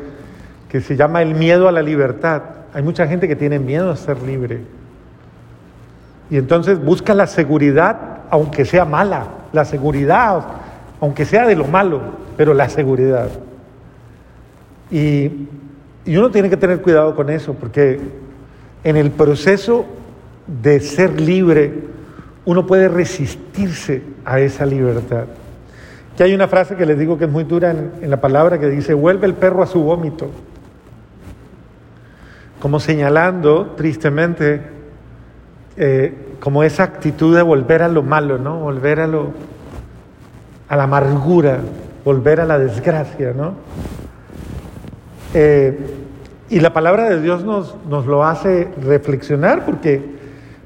que 0.69 0.81
se 0.81 0.95
llama 0.95 1.21
El 1.21 1.35
miedo 1.35 1.67
a 1.67 1.71
la 1.71 1.81
libertad. 1.81 2.41
Hay 2.73 2.81
mucha 2.81 3.05
gente 3.05 3.27
que 3.27 3.35
tiene 3.35 3.59
miedo 3.59 3.91
a 3.91 3.95
ser 3.97 4.21
libre. 4.23 4.61
Y 6.29 6.37
entonces 6.37 6.83
busca 6.83 7.13
la 7.13 7.27
seguridad, 7.27 7.97
aunque 8.31 8.65
sea 8.65 8.85
mala, 8.85 9.27
la 9.51 9.65
seguridad 9.65 10.43
aunque 11.03 11.25
sea 11.25 11.45
de 11.45 11.57
lo 11.57 11.65
malo, 11.65 11.99
pero 12.37 12.53
la 12.53 12.69
seguridad. 12.69 13.27
Y, 14.89 15.49
uno 16.07 16.31
tiene 16.31 16.49
que 16.49 16.55
tener 16.55 16.81
cuidado 16.81 17.13
con 17.13 17.29
eso, 17.29 17.53
porque 17.55 17.99
en 18.85 18.95
el 18.95 19.11
proceso 19.11 19.85
de 20.47 20.79
ser 20.79 21.19
libre, 21.19 21.73
uno 22.45 22.65
puede 22.65 22.87
resistirse 22.87 24.01
a 24.23 24.39
esa 24.39 24.65
libertad. 24.65 25.25
Que 26.15 26.23
hay 26.23 26.33
una 26.33 26.47
frase 26.47 26.77
que 26.77 26.85
les 26.85 26.97
digo 26.97 27.17
que 27.17 27.25
es 27.25 27.29
muy 27.29 27.43
dura 27.43 27.71
en, 27.71 28.09
la 28.09 28.21
palabra 28.21 28.57
que 28.57 28.69
dice, 28.69 28.93
vuelve 28.93 29.27
el 29.27 29.33
perro 29.33 29.61
a 29.61 29.67
su 29.67 29.83
vómito. 29.83 30.29
Como 32.61 32.79
señalando, 32.79 33.73
tristemente, 33.75 34.61
eh, 35.75 36.13
como 36.39 36.63
esa 36.63 36.83
actitud 36.83 37.35
de 37.35 37.41
volver 37.41 37.83
a 37.83 37.89
lo 37.89 38.03
malo, 38.03 38.37
¿no? 38.37 38.59
Volver 38.59 39.01
a 39.01 39.07
lo, 39.07 39.33
a 40.73 40.75
la 40.75 40.83
amargura, 40.85 41.59
volver 42.03 42.41
a 42.41 42.45
la 42.45 42.57
desgracia, 42.57 43.31
¿no? 43.31 43.53
Eh, 45.35 45.77
y 46.49 46.59
la 46.59 46.73
palabra 46.73 47.09
de 47.09 47.21
Dios 47.21 47.43
nos, 47.43 47.75
nos 47.87 48.07
lo 48.07 48.25
hace 48.25 48.69
reflexionar 48.81 49.65
porque 49.65 50.03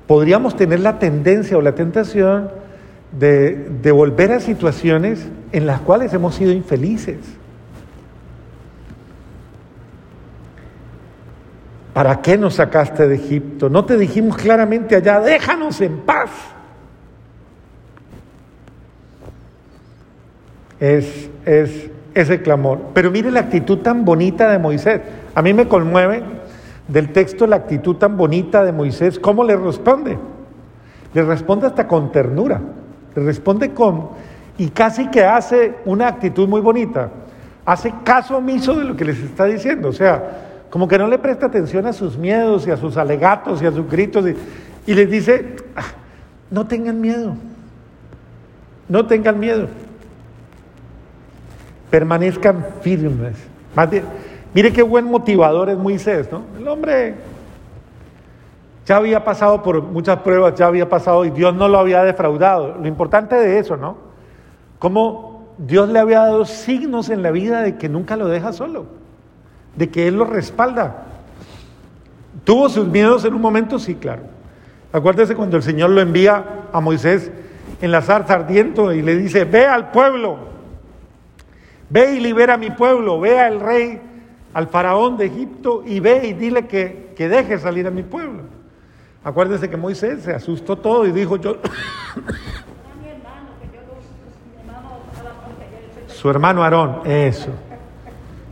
podríamos 0.07 0.55
tener 0.55 0.79
la 0.79 0.97
tendencia 0.97 1.57
o 1.57 1.61
la 1.61 1.75
tentación 1.75 2.49
de, 3.11 3.69
de 3.81 3.91
volver 3.91 4.31
a 4.31 4.39
situaciones 4.39 5.27
en 5.51 5.65
las 5.65 5.81
cuales 5.81 6.13
hemos 6.13 6.35
sido 6.35 6.53
infelices. 6.53 7.17
¿Para 11.93 12.21
qué 12.21 12.37
nos 12.37 12.55
sacaste 12.55 13.09
de 13.09 13.15
Egipto? 13.15 13.69
No 13.69 13.83
te 13.83 13.97
dijimos 13.97 14.37
claramente 14.37 14.95
allá, 14.95 15.19
déjanos 15.19 15.81
en 15.81 15.97
paz. 15.97 16.29
Es, 20.79 21.29
es 21.45 21.89
ese 22.13 22.41
clamor. 22.41 22.79
Pero 22.93 23.11
mire 23.11 23.31
la 23.31 23.41
actitud 23.41 23.79
tan 23.79 24.05
bonita 24.05 24.49
de 24.51 24.59
Moisés. 24.59 25.01
A 25.35 25.41
mí 25.41 25.53
me 25.53 25.67
conmueve 25.67 26.23
del 26.87 27.11
texto 27.11 27.47
la 27.47 27.57
actitud 27.57 27.95
tan 27.95 28.17
bonita 28.17 28.63
de 28.63 28.71
Moisés. 28.71 29.19
¿Cómo 29.19 29.43
le 29.43 29.55
responde? 29.55 30.17
Le 31.13 31.23
responde 31.23 31.67
hasta 31.67 31.87
con 31.87 32.11
ternura. 32.11 32.61
Le 33.15 33.23
responde 33.23 33.73
con 33.73 34.09
y 34.57 34.69
casi 34.69 35.07
que 35.07 35.23
hace 35.23 35.75
una 35.85 36.07
actitud 36.07 36.47
muy 36.47 36.61
bonita. 36.61 37.09
Hace 37.65 37.93
caso 38.03 38.37
omiso 38.37 38.75
de 38.75 38.85
lo 38.85 38.95
que 38.95 39.05
les 39.05 39.19
está 39.19 39.45
diciendo, 39.45 39.89
o 39.89 39.93
sea, 39.93 40.65
como 40.69 40.87
que 40.87 40.97
no 40.97 41.07
le 41.07 41.19
presta 41.19 41.47
atención 41.47 41.85
a 41.85 41.93
sus 41.93 42.17
miedos 42.17 42.65
y 42.65 42.71
a 42.71 42.77
sus 42.77 42.97
alegatos 42.97 43.61
y 43.61 43.65
a 43.65 43.71
sus 43.71 43.89
gritos 43.89 44.25
y, 44.85 44.93
les 44.93 45.09
dice, 45.09 45.57
ah, 45.75 45.83
no 46.49 46.65
tengan 46.65 46.99
miedo, 47.01 47.35
no 48.87 49.05
tengan 49.05 49.39
miedo, 49.39 49.67
permanezcan 51.89 52.65
firmes. 52.81 53.35
mire 54.53 54.73
qué 54.73 54.81
buen 54.83 55.05
motivador 55.05 55.69
es 55.69 55.77
Moisés, 55.77 56.29
¿no? 56.31 56.43
El 56.57 56.67
hombre 56.67 57.15
ya 58.85 58.97
había 58.97 59.23
pasado 59.23 59.61
por 59.63 59.81
muchas 59.81 60.19
pruebas, 60.19 60.55
ya 60.55 60.67
había 60.67 60.87
pasado 60.87 61.25
y 61.25 61.29
Dios 61.29 61.53
no 61.53 61.67
lo 61.67 61.77
había 61.77 62.03
defraudado. 62.03 62.77
Lo 62.79 62.87
importante 62.87 63.35
de 63.35 63.59
eso, 63.59 63.75
¿no? 63.75 63.97
Cómo 64.79 65.47
Dios 65.57 65.89
le 65.89 65.99
había 65.99 66.19
dado 66.19 66.45
signos 66.45 67.09
en 67.09 67.21
la 67.21 67.31
vida 67.31 67.61
de 67.61 67.77
que 67.77 67.89
nunca 67.89 68.15
lo 68.15 68.27
deja 68.27 68.53
solo, 68.53 68.85
de 69.75 69.89
que 69.89 70.07
Él 70.07 70.15
lo 70.15 70.25
respalda. 70.25 71.03
¿Tuvo 72.43 72.69
sus 72.69 72.87
miedos 72.87 73.25
en 73.25 73.33
un 73.33 73.41
momento? 73.41 73.77
Sí, 73.77 73.95
claro. 73.95 74.21
Acuérdese 74.93 75.35
cuando 75.35 75.57
el 75.57 75.63
Señor 75.63 75.89
lo 75.89 75.99
envía 75.99 76.45
a 76.71 76.79
Moisés 76.79 77.29
en 77.81 77.91
la 77.91 78.01
zarza 78.01 78.35
ardiendo 78.35 78.93
y 78.93 79.01
le 79.01 79.17
dice, 79.17 79.43
ve 79.43 79.65
al 79.65 79.91
pueblo, 79.91 80.37
ve 81.89 82.15
y 82.15 82.19
libera 82.19 82.55
a 82.55 82.57
mi 82.57 82.71
pueblo, 82.71 83.19
ve 83.19 83.39
al 83.39 83.59
rey, 83.59 84.01
al 84.53 84.67
faraón 84.67 85.17
de 85.17 85.25
Egipto 85.25 85.83
y 85.85 85.99
ve 85.99 86.27
y 86.27 86.33
dile 86.33 86.67
que, 86.67 87.13
que 87.15 87.29
deje 87.29 87.59
salir 87.59 87.87
a 87.87 87.91
mi 87.91 88.03
pueblo. 88.03 88.43
Acuérdese 89.23 89.69
que 89.69 89.77
Moisés 89.77 90.23
se 90.23 90.33
asustó 90.33 90.77
todo 90.77 91.05
y 91.05 91.11
dijo, 91.11 91.37
yo, 91.37 91.57
Su 96.17 96.31
hermano 96.31 96.63
Aarón, 96.63 97.01
eso. 97.05 97.51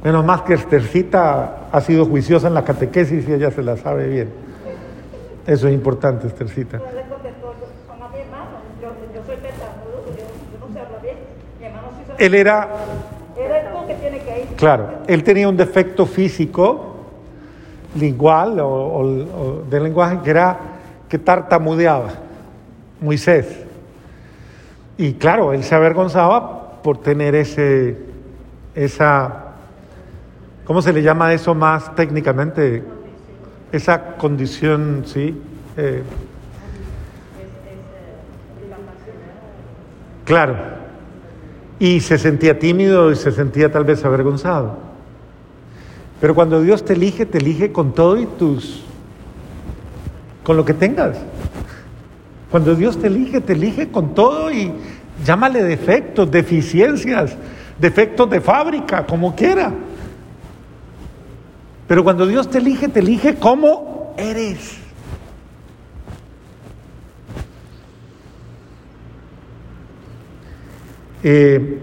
Menos 0.04 0.24
más 0.24 0.43
que 0.43 0.54
Estercita 0.54 1.67
ha 1.71 1.82
sido 1.82 2.06
juiciosa 2.06 2.48
en 2.48 2.54
la 2.54 2.63
catequesis 2.63 3.28
y 3.28 3.34
ella 3.34 3.50
se 3.50 3.63
la 3.63 3.76
sabe 3.76 4.08
bien. 4.08 4.30
Eso 5.48 5.67
es 5.67 5.74
importante, 5.74 6.28
Estercita. 6.28 6.80
Él 12.19 12.36
era... 12.36 12.69
Claro, 14.58 15.02
él 15.08 15.24
tenía 15.24 15.50
un 15.50 15.58
defecto 15.58 16.06
físico, 16.06 16.96
lingual 17.96 18.60
o, 18.62 19.63
de 19.70 19.80
lenguaje, 19.80 20.20
que 20.24 20.30
era 20.30 20.58
que 21.10 21.20
tartamudeaba, 21.20 22.10
Moisés. 23.02 23.63
Y 24.98 25.13
claro, 25.13 25.52
él 25.52 25.63
se 25.63 25.76
avergonzaba 25.76 26.82
por 26.82 27.00
tener 27.00 27.36
ese, 27.36 27.98
esa, 28.76 29.46
¿cómo 30.63 30.82
se 30.82 30.94
le 30.94 31.02
llama 31.02 31.34
eso 31.34 31.54
más 31.54 31.94
técnicamente? 31.96 32.84
Esa 33.74 34.15
condición, 34.15 35.04
sí. 35.06 35.41
Eh, 35.76 36.02
claro. 40.24 40.85
Y 41.80 42.00
se 42.00 42.18
sentía 42.18 42.58
tímido 42.58 43.12
y 43.12 43.16
se 43.16 43.32
sentía 43.32 43.72
tal 43.72 43.84
vez 43.84 44.04
avergonzado. 44.06 44.78
Pero 46.22 46.34
cuando 46.34 46.62
Dios 46.62 46.86
te 46.86 46.94
elige, 46.94 47.26
te 47.26 47.40
elige 47.40 47.72
con 47.72 47.94
todo 47.94 48.18
y 48.18 48.26
tus, 48.26 48.84
con 50.44 50.56
lo 50.56 50.64
que 50.64 50.74
tengas. 50.74 51.18
Cuando 52.50 52.76
Dios 52.76 52.98
te 52.98 53.08
elige, 53.08 53.42
te 53.42 53.54
elige 53.54 53.90
con 53.90 54.14
todo 54.14 54.52
y 54.52 54.72
Llámale 55.24 55.64
defectos, 55.64 56.30
deficiencias, 56.30 57.36
defectos 57.80 58.30
de 58.30 58.42
fábrica, 58.42 59.06
como 59.06 59.36
quiera. 59.36 59.72
Pero 61.88 62.04
cuando 62.04 62.28
Dios 62.28 62.50
te 62.50 62.58
elige, 62.58 62.90
te 62.90 63.00
elige 63.00 63.36
como 63.36 64.14
eres. 64.18 64.78
Eh, 71.28 71.80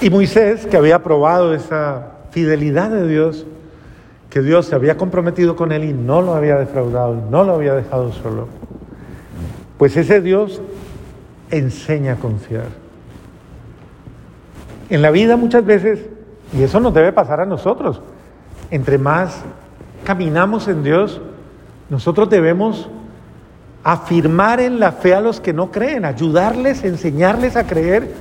y 0.00 0.08
Moisés, 0.08 0.64
que 0.64 0.78
había 0.78 1.02
probado 1.02 1.52
esa 1.52 2.12
fidelidad 2.30 2.88
de 2.88 3.06
Dios, 3.06 3.44
que 4.30 4.40
Dios 4.40 4.64
se 4.64 4.74
había 4.74 4.96
comprometido 4.96 5.54
con 5.54 5.70
él 5.70 5.84
y 5.84 5.92
no 5.92 6.22
lo 6.22 6.34
había 6.34 6.56
defraudado, 6.56 7.14
y 7.14 7.30
no 7.30 7.44
lo 7.44 7.52
había 7.52 7.74
dejado 7.74 8.10
solo, 8.10 8.48
pues 9.76 9.98
ese 9.98 10.22
Dios 10.22 10.62
enseña 11.50 12.14
a 12.14 12.16
confiar. 12.16 12.68
En 14.88 15.02
la 15.02 15.10
vida 15.10 15.36
muchas 15.36 15.66
veces, 15.66 16.00
y 16.56 16.62
eso 16.62 16.80
nos 16.80 16.94
debe 16.94 17.12
pasar 17.12 17.40
a 17.40 17.44
nosotros, 17.44 18.00
entre 18.70 18.96
más 18.96 19.42
caminamos 20.04 20.68
en 20.68 20.82
Dios, 20.82 21.20
nosotros 21.90 22.30
debemos 22.30 22.88
afirmar 23.84 24.60
en 24.60 24.78
la 24.78 24.92
fe 24.92 25.14
a 25.14 25.20
los 25.20 25.40
que 25.40 25.52
no 25.52 25.70
creen, 25.70 26.04
ayudarles, 26.04 26.84
enseñarles 26.84 27.56
a 27.56 27.66
creer 27.66 28.12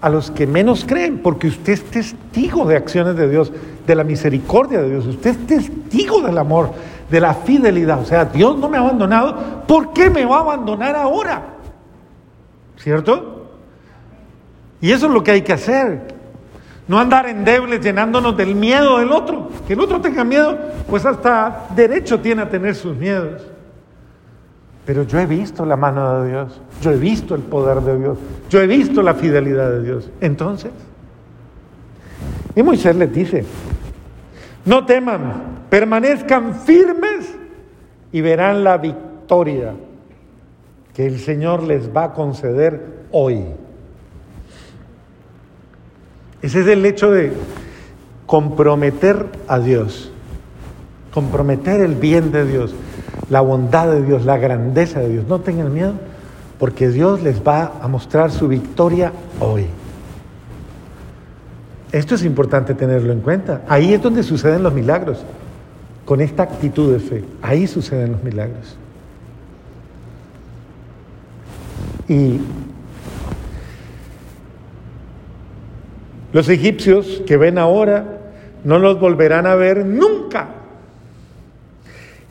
a 0.00 0.08
los 0.08 0.30
que 0.30 0.46
menos 0.46 0.84
creen, 0.84 1.18
porque 1.18 1.46
usted 1.46 1.74
es 1.74 1.84
testigo 1.84 2.64
de 2.64 2.76
acciones 2.76 3.16
de 3.16 3.28
Dios, 3.28 3.52
de 3.86 3.94
la 3.94 4.04
misericordia 4.04 4.80
de 4.80 4.90
Dios, 4.90 5.06
usted 5.06 5.30
es 5.30 5.46
testigo 5.46 6.20
del 6.20 6.38
amor, 6.38 6.72
de 7.08 7.20
la 7.20 7.34
fidelidad. 7.34 8.00
O 8.00 8.04
sea, 8.04 8.24
Dios 8.24 8.58
no 8.58 8.68
me 8.68 8.78
ha 8.78 8.80
abandonado, 8.80 9.64
¿por 9.66 9.92
qué 9.92 10.10
me 10.10 10.24
va 10.24 10.38
a 10.38 10.40
abandonar 10.40 10.96
ahora? 10.96 11.42
¿Cierto? 12.78 13.50
Y 14.80 14.90
eso 14.90 15.06
es 15.06 15.12
lo 15.12 15.22
que 15.22 15.30
hay 15.30 15.42
que 15.42 15.52
hacer. 15.52 16.12
No 16.88 16.98
andar 16.98 17.28
endebles 17.28 17.80
llenándonos 17.80 18.36
del 18.36 18.56
miedo 18.56 18.98
del 18.98 19.12
otro. 19.12 19.48
Que 19.68 19.74
el 19.74 19.80
otro 19.80 20.00
tenga 20.00 20.24
miedo, 20.24 20.58
pues 20.90 21.06
hasta 21.06 21.68
derecho 21.76 22.18
tiene 22.18 22.42
a 22.42 22.48
tener 22.48 22.74
sus 22.74 22.96
miedos. 22.96 23.51
Pero 24.84 25.04
yo 25.04 25.18
he 25.20 25.26
visto 25.26 25.64
la 25.64 25.76
mano 25.76 26.22
de 26.22 26.30
Dios, 26.30 26.60
yo 26.80 26.90
he 26.90 26.96
visto 26.96 27.34
el 27.34 27.42
poder 27.42 27.80
de 27.82 27.98
Dios, 27.98 28.18
yo 28.50 28.60
he 28.60 28.66
visto 28.66 29.02
la 29.02 29.14
fidelidad 29.14 29.70
de 29.70 29.82
Dios. 29.82 30.10
Entonces, 30.20 30.72
y 32.54 32.62
Moisés 32.62 32.96
les 32.96 33.12
dice, 33.12 33.44
no 34.64 34.84
teman, 34.84 35.64
permanezcan 35.70 36.54
firmes 36.54 37.34
y 38.10 38.20
verán 38.20 38.64
la 38.64 38.76
victoria 38.78 39.74
que 40.94 41.06
el 41.06 41.18
Señor 41.18 41.62
les 41.62 41.94
va 41.94 42.04
a 42.04 42.12
conceder 42.12 43.04
hoy. 43.10 43.44
Ese 46.42 46.60
es 46.60 46.66
el 46.66 46.84
hecho 46.84 47.10
de 47.10 47.32
comprometer 48.26 49.26
a 49.46 49.58
Dios, 49.58 50.12
comprometer 51.14 51.80
el 51.80 51.94
bien 51.94 52.32
de 52.32 52.44
Dios, 52.44 52.74
la 53.32 53.40
bondad 53.40 53.90
de 53.90 54.02
Dios, 54.02 54.26
la 54.26 54.36
grandeza 54.36 55.00
de 55.00 55.08
Dios. 55.08 55.26
No 55.26 55.40
tengan 55.40 55.72
miedo, 55.72 55.94
porque 56.58 56.90
Dios 56.90 57.22
les 57.22 57.40
va 57.42 57.72
a 57.80 57.88
mostrar 57.88 58.30
su 58.30 58.46
victoria 58.46 59.10
hoy. 59.40 59.64
Esto 61.92 62.14
es 62.14 62.24
importante 62.24 62.74
tenerlo 62.74 63.10
en 63.10 63.20
cuenta. 63.20 63.62
Ahí 63.68 63.94
es 63.94 64.02
donde 64.02 64.22
suceden 64.22 64.62
los 64.62 64.74
milagros, 64.74 65.24
con 66.04 66.20
esta 66.20 66.42
actitud 66.42 66.92
de 66.92 66.98
fe. 67.00 67.24
Ahí 67.40 67.66
suceden 67.66 68.12
los 68.12 68.22
milagros. 68.22 68.76
Y 72.08 72.38
los 76.34 76.50
egipcios 76.50 77.22
que 77.26 77.38
ven 77.38 77.56
ahora 77.56 78.04
no 78.62 78.78
los 78.78 79.00
volverán 79.00 79.46
a 79.46 79.54
ver 79.54 79.86
nunca. 79.86 80.48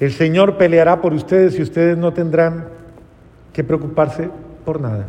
El 0.02 0.12
Señor 0.12 0.58
peleará 0.58 1.00
por 1.00 1.14
ustedes 1.14 1.60
y 1.60 1.62
ustedes 1.62 1.96
no 1.96 2.12
tendrán 2.12 2.66
que 3.54 3.64
preocuparse 3.64 4.32
por 4.66 4.82
nada. 4.82 5.06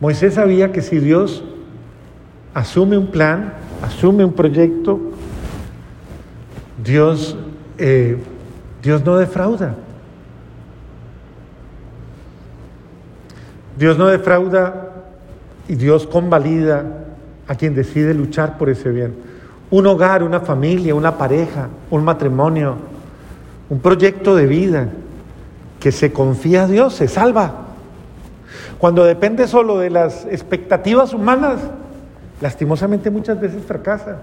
Moisés 0.00 0.34
sabía 0.34 0.72
que 0.72 0.82
si 0.82 0.98
Dios 0.98 1.44
asume 2.54 2.98
un 2.98 3.06
plan, 3.12 3.52
asume 3.82 4.24
un 4.24 4.32
proyecto, 4.32 4.98
Dios, 6.84 7.38
eh, 7.78 8.18
Dios 8.82 9.04
no 9.04 9.16
defrauda. 9.16 9.76
Dios 13.78 13.96
no 13.96 14.08
defrauda 14.08 14.90
y 15.68 15.76
Dios 15.76 16.04
convalida 16.04 17.04
a 17.46 17.54
quien 17.54 17.76
decide 17.76 18.12
luchar 18.12 18.58
por 18.58 18.70
ese 18.70 18.90
bien. 18.90 19.35
Un 19.70 19.86
hogar, 19.86 20.22
una 20.22 20.40
familia, 20.40 20.94
una 20.94 21.16
pareja, 21.18 21.68
un 21.90 22.04
matrimonio, 22.04 22.76
un 23.68 23.80
proyecto 23.80 24.36
de 24.36 24.46
vida 24.46 24.88
que 25.80 25.92
se 25.92 26.12
confía 26.12 26.64
a 26.64 26.66
Dios, 26.66 26.94
se 26.94 27.08
salva. 27.08 27.52
Cuando 28.78 29.04
depende 29.04 29.48
solo 29.48 29.78
de 29.78 29.90
las 29.90 30.24
expectativas 30.26 31.12
humanas, 31.12 31.60
lastimosamente 32.40 33.10
muchas 33.10 33.40
veces 33.40 33.64
fracasa. 33.64 34.18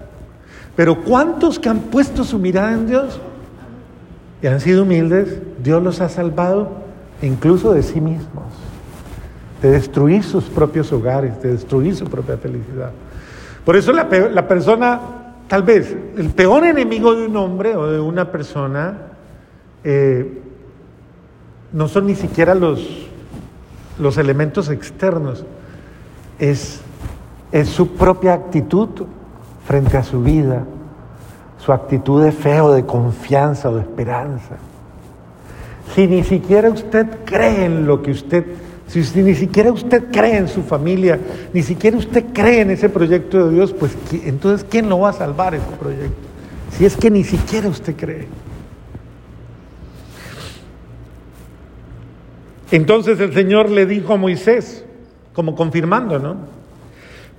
Pero 0.76 1.02
¿cuántos 1.02 1.58
que 1.58 1.68
han 1.68 1.80
puesto 1.80 2.24
su 2.24 2.38
mirada 2.38 2.72
en 2.72 2.86
Dios 2.86 3.20
y 4.42 4.46
han 4.46 4.60
sido 4.60 4.82
humildes, 4.82 5.38
Dios 5.62 5.82
los 5.82 6.00
ha 6.00 6.08
salvado 6.08 6.68
incluso 7.22 7.72
de 7.72 7.82
sí 7.82 8.00
mismos, 8.00 8.44
de 9.62 9.70
destruir 9.70 10.22
sus 10.24 10.44
propios 10.44 10.92
hogares, 10.92 11.40
de 11.42 11.52
destruir 11.52 11.94
su 11.94 12.06
propia 12.06 12.36
felicidad? 12.36 12.90
Por 13.64 13.76
eso 13.76 13.92
la, 13.92 14.08
persona, 14.08 15.00
tal 15.48 15.62
vez, 15.62 15.96
el 16.16 16.30
peor 16.30 16.64
enemigo 16.64 17.14
de 17.14 17.26
un 17.26 17.36
hombre 17.36 17.76
o 17.76 17.86
de 17.86 18.00
una 18.00 18.30
persona, 18.30 18.98
eh, 19.82 20.42
no 21.72 21.88
son 21.88 22.06
ni 22.06 22.14
siquiera 22.14 22.54
los, 22.54 23.08
los 23.98 24.16
elementos 24.16 24.70
externos, 24.70 25.44
es, 26.38 26.80
es 27.52 27.68
su 27.68 27.88
propia 27.94 28.34
actitud 28.34 28.88
frente 29.66 29.96
a 29.96 30.02
su 30.02 30.22
vida, 30.22 30.64
su 31.58 31.72
actitud 31.72 32.22
de 32.22 32.32
fe 32.32 32.60
o 32.60 32.72
de 32.72 32.84
confianza 32.84 33.70
o 33.70 33.76
de 33.76 33.80
esperanza. 33.80 34.56
Si 35.94 36.06
ni 36.06 36.24
siquiera 36.24 36.70
usted 36.70 37.06
cree 37.24 37.64
en 37.64 37.86
lo 37.86 38.02
que 38.02 38.10
usted 38.10 38.44
si, 38.86 39.22
ni 39.22 39.34
siquiera 39.34 39.72
usted 39.72 40.04
cree 40.12 40.36
en 40.36 40.48
su 40.48 40.62
familia, 40.62 41.18
ni 41.52 41.62
siquiera 41.62 41.96
usted 41.96 42.24
cree 42.32 42.60
en 42.60 42.70
ese 42.70 42.88
proyecto 42.88 43.48
de 43.48 43.54
Dios, 43.54 43.72
pues 43.72 43.96
entonces 44.24 44.66
¿quién 44.68 44.88
lo 44.88 45.00
va 45.00 45.10
a 45.10 45.12
salvar 45.12 45.54
ese 45.54 45.70
proyecto? 45.78 46.14
Si 46.76 46.84
es 46.84 46.96
que 46.96 47.10
ni 47.10 47.24
siquiera 47.24 47.68
usted 47.68 47.94
cree. 47.96 48.26
Entonces 52.70 53.20
el 53.20 53.32
Señor 53.32 53.70
le 53.70 53.86
dijo 53.86 54.14
a 54.14 54.16
Moisés, 54.16 54.84
como 55.32 55.54
confirmando, 55.54 56.18
¿no? 56.18 56.36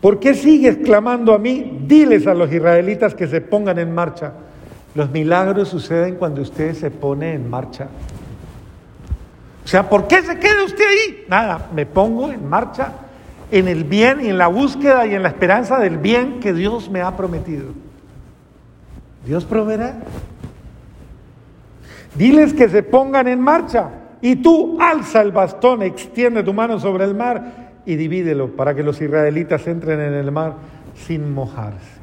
¿Por 0.01 0.19
qué 0.19 0.34
sigues 0.34 0.77
clamando 0.77 1.34
a 1.34 1.39
mí? 1.39 1.79
Diles 1.88 2.27
a 2.27 2.34
los 2.34 2.51
israelitas 2.53 3.15
que 3.15 3.27
se 3.27 3.41
pongan 3.41 3.79
en 3.79 3.93
marcha. 3.93 4.34
Los 4.93 5.10
milagros 5.12 5.69
suceden 5.69 6.15
cuando 6.15 6.41
usted 6.41 6.73
se 6.73 6.91
pone 6.91 7.34
en 7.34 7.49
marcha. 7.49 7.88
O 9.65 9.67
sea, 9.67 9.89
¿por 9.89 10.08
qué 10.08 10.21
se 10.21 10.38
queda 10.38 10.63
usted 10.63 10.86
ahí? 10.88 11.25
Nada, 11.28 11.69
me 11.73 11.88
pongo 11.88 12.32
en 12.32 12.47
marcha 12.47 12.93
en 13.51 13.67
el 13.67 13.84
bien 13.84 14.23
y 14.23 14.30
en 14.30 14.38
la 14.38 14.47
búsqueda 14.47 15.08
y 15.08 15.15
en 15.15 15.23
la 15.23 15.30
esperanza 15.30 15.80
del 15.80 15.97
bien 15.97 16.39
que 16.39 16.54
Dios 16.54 16.89
me 16.89 17.01
ha 17.01 17.17
prometido. 17.17 17.65
Dios 19.25 19.43
proveerá. 19.43 19.95
Diles 22.13 22.54
que 22.54 22.69
se 22.69 22.84
pongan 22.84 23.28
en 23.28 23.41
marcha 23.41 23.89
y 24.21 24.36
tú 24.36 24.78
alza 24.80 25.21
el 25.21 25.32
bastón, 25.32 25.82
extiende 25.82 26.43
tu 26.43 26.54
mano 26.54 26.80
sobre 26.80 27.06
el 27.06 27.15
mar 27.15 27.71
y 27.88 27.95
divídelo 27.95 28.56
para 28.56 28.75
que 28.75 28.84
los 28.84 29.01
israelitas 29.01 29.65
entren 29.65 29.99
en 29.99 30.13
el 30.13 30.32
mar 30.32 30.54
sin 30.95 31.34
mojarse. 31.34 31.95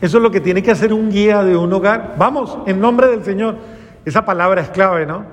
Eso 0.00 0.16
es 0.16 0.22
lo 0.22 0.30
que 0.30 0.40
tiene 0.40 0.62
que 0.62 0.70
hacer 0.70 0.92
un 0.92 1.10
guía 1.10 1.42
de 1.42 1.56
un 1.56 1.72
hogar. 1.72 2.14
Vamos, 2.18 2.58
en 2.66 2.80
nombre 2.80 3.08
del 3.08 3.24
Señor. 3.24 3.81
Esa 4.04 4.24
palabra 4.24 4.62
es 4.62 4.68
clave, 4.70 5.06
¿no? 5.06 5.24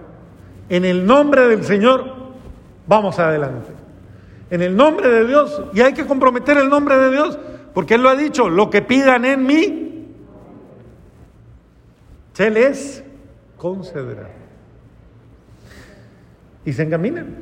En 0.69 0.86
el 0.86 1.05
nombre 1.05 1.47
del 1.47 1.63
Señor, 1.63 2.05
vamos 2.88 3.17
adelante. 3.19 3.71
En 4.51 4.62
el 4.62 4.75
nombre 4.75 5.10
de 5.10 5.25
Dios, 5.25 5.63
y 5.73 5.82
hay 5.82 5.93
que 5.93 6.05
comprometer 6.05 6.58
el 6.58 6.69
nombre 6.69 6.97
de 6.97 7.12
Dios, 7.12 7.39
porque 7.73 7.95
Él 7.95 8.03
lo 8.03 8.10
ha 8.10 8.15
dicho, 8.15 8.49
lo 8.49 8.69
que 8.69 8.82
pidan 8.82 9.25
en 9.25 9.45
mí, 9.45 10.08
se 12.34 12.49
les 12.49 13.03
concederá. 13.58 14.29
Y 16.65 16.73
se 16.73 16.84
encaminan. 16.84 17.36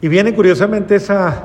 Y 0.00 0.08
viene 0.08 0.34
curiosamente 0.34 0.96
esa 0.96 1.42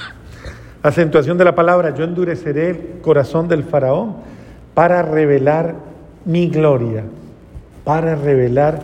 acentuación 0.82 1.36
de 1.36 1.44
la 1.44 1.54
palabra, 1.54 1.94
yo 1.94 2.04
endureceré 2.04 2.70
el 2.70 3.00
corazón 3.02 3.48
del 3.48 3.64
faraón 3.64 4.16
para 4.74 5.02
revelar 5.02 5.87
mi 6.28 6.46
gloria, 6.50 7.04
para 7.84 8.14
revelar 8.14 8.82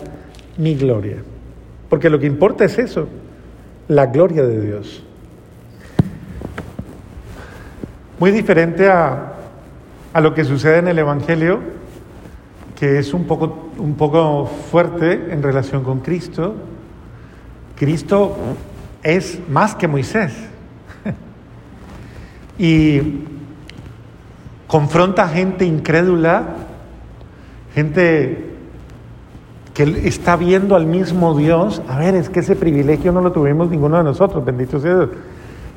mi 0.56 0.74
gloria. 0.74 1.18
Porque 1.90 2.08
lo 2.08 2.18
que 2.18 2.26
importa 2.26 2.64
es 2.64 2.78
eso, 2.78 3.06
la 3.86 4.06
gloria 4.06 4.44
de 4.44 4.60
Dios. 4.62 5.04
Muy 8.18 8.30
diferente 8.30 8.88
a, 8.88 9.34
a 10.14 10.20
lo 10.22 10.32
que 10.32 10.42
sucede 10.44 10.78
en 10.78 10.88
el 10.88 10.98
Evangelio, 10.98 11.60
que 12.74 12.98
es 12.98 13.12
un 13.12 13.24
poco, 13.24 13.68
un 13.76 13.94
poco 13.94 14.46
fuerte 14.46 15.12
en 15.30 15.42
relación 15.42 15.84
con 15.84 16.00
Cristo. 16.00 16.54
Cristo 17.76 18.38
es 19.02 19.38
más 19.50 19.74
que 19.74 19.86
Moisés. 19.86 20.32
y 22.58 23.02
confronta 24.66 25.28
gente 25.28 25.66
incrédula 25.66 26.63
gente 27.74 28.54
que 29.74 30.06
está 30.06 30.36
viendo 30.36 30.76
al 30.76 30.86
mismo 30.86 31.36
Dios. 31.36 31.82
A 31.88 31.98
ver, 31.98 32.14
es 32.14 32.30
que 32.30 32.40
ese 32.40 32.54
privilegio 32.54 33.12
no 33.12 33.20
lo 33.20 33.32
tuvimos 33.32 33.68
ninguno 33.68 33.98
de 33.98 34.04
nosotros, 34.04 34.44
bendito 34.44 34.78
sea 34.78 34.94
Dios. 34.94 35.10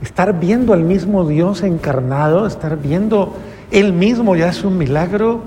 Estar 0.01 0.39
viendo 0.39 0.73
al 0.73 0.83
mismo 0.83 1.27
Dios 1.27 1.63
encarnado, 1.63 2.45
estar 2.45 2.77
viendo 2.77 3.33
Él 3.71 3.93
mismo 3.93 4.35
ya 4.35 4.49
es 4.49 4.63
un 4.63 4.77
milagro. 4.77 5.41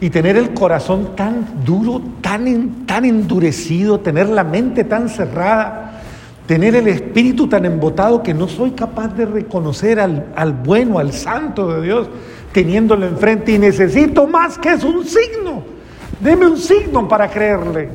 Y 0.00 0.10
tener 0.10 0.36
el 0.36 0.52
corazón 0.54 1.14
tan 1.14 1.64
duro, 1.64 2.02
tan, 2.20 2.86
tan 2.86 3.04
endurecido, 3.04 4.00
tener 4.00 4.28
la 4.28 4.44
mente 4.44 4.84
tan 4.84 5.08
cerrada, 5.08 6.02
tener 6.46 6.74
el 6.74 6.88
espíritu 6.88 7.46
tan 7.46 7.64
embotado 7.64 8.22
que 8.22 8.34
no 8.34 8.48
soy 8.48 8.72
capaz 8.72 9.14
de 9.14 9.24
reconocer 9.24 10.00
al, 10.00 10.26
al 10.34 10.52
bueno, 10.52 10.98
al 10.98 11.12
santo 11.12 11.68
de 11.68 11.82
Dios, 11.82 12.08
teniéndolo 12.52 13.06
enfrente 13.06 13.52
y 13.52 13.58
necesito 13.58 14.26
más 14.26 14.58
que 14.58 14.72
es 14.72 14.84
un 14.84 15.04
signo. 15.04 15.73
Deme 16.20 16.46
un 16.46 16.56
signo 16.56 17.06
para 17.08 17.28
creerle. 17.28 17.90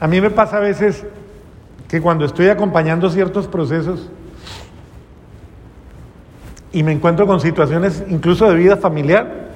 A 0.00 0.06
mí 0.06 0.20
me 0.20 0.30
pasa 0.30 0.58
a 0.58 0.60
veces 0.60 1.04
que 1.88 2.00
cuando 2.00 2.24
estoy 2.24 2.48
acompañando 2.48 3.08
ciertos 3.10 3.46
procesos 3.46 4.10
y 6.72 6.82
me 6.82 6.92
encuentro 6.92 7.26
con 7.26 7.40
situaciones 7.40 8.02
incluso 8.08 8.48
de 8.48 8.56
vida 8.56 8.76
familiar, 8.76 9.50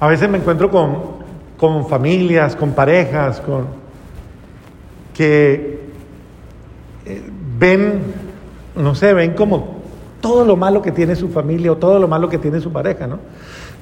a 0.00 0.08
veces 0.08 0.28
me 0.28 0.38
encuentro 0.38 0.70
con, 0.70 0.96
con 1.56 1.86
familias, 1.88 2.56
con 2.56 2.72
parejas, 2.72 3.40
con 3.40 3.66
que 5.14 5.80
eh, 7.04 7.22
ven, 7.58 8.02
no 8.74 8.94
sé, 8.94 9.14
ven 9.14 9.34
como 9.34 9.76
todo 10.20 10.44
lo 10.44 10.56
malo 10.56 10.82
que 10.82 10.92
tiene 10.92 11.16
su 11.16 11.28
familia 11.28 11.72
o 11.72 11.76
todo 11.76 11.98
lo 11.98 12.08
malo 12.08 12.28
que 12.28 12.38
tiene 12.38 12.60
su 12.60 12.72
pareja, 12.72 13.06
¿no? 13.06 13.18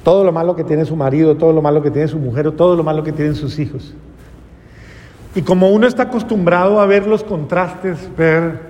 Todo 0.04 0.22
lo 0.22 0.30
malo 0.30 0.54
que 0.54 0.62
tiene 0.62 0.84
su 0.84 0.94
marido, 0.94 1.36
todo 1.36 1.52
lo 1.52 1.62
malo 1.62 1.82
que 1.82 1.90
tiene 1.90 2.06
su 2.06 2.18
mujer, 2.18 2.52
todo 2.52 2.76
lo 2.76 2.84
malo 2.84 3.02
que 3.02 3.10
tienen 3.10 3.34
sus 3.34 3.58
hijos. 3.58 3.94
Y 5.34 5.42
como 5.42 5.70
uno 5.70 5.88
está 5.88 6.04
acostumbrado 6.04 6.78
a 6.78 6.86
ver 6.86 7.06
los 7.06 7.24
contrastes, 7.24 7.98
ver 8.16 8.60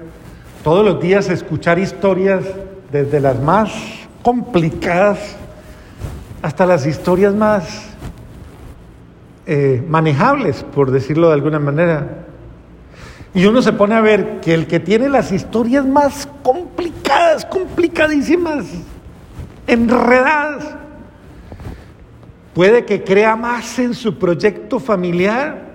todos 0.62 0.84
los 0.84 1.00
días 1.00 1.28
escuchar 1.28 1.78
historias 1.78 2.44
desde 2.90 3.20
las 3.20 3.38
más 3.42 3.70
complicadas 4.22 5.36
hasta 6.40 6.64
las 6.64 6.86
historias 6.86 7.34
más 7.34 7.90
eh, 9.46 9.84
manejables, 9.86 10.64
por 10.74 10.90
decirlo 10.90 11.28
de 11.28 11.34
alguna 11.34 11.58
manera. 11.58 12.24
Y 13.34 13.44
uno 13.46 13.60
se 13.60 13.72
pone 13.72 13.96
a 13.96 14.00
ver 14.00 14.40
que 14.40 14.54
el 14.54 14.66
que 14.68 14.78
tiene 14.78 15.08
las 15.08 15.32
historias 15.32 15.84
más 15.84 16.28
complicadas, 16.42 17.44
complicadísimas, 17.44 18.64
enredadas, 19.66 20.83
puede 22.54 22.84
que 22.84 23.02
crea 23.02 23.36
más 23.36 23.78
en 23.78 23.94
su 23.94 24.18
proyecto 24.18 24.78
familiar. 24.78 25.74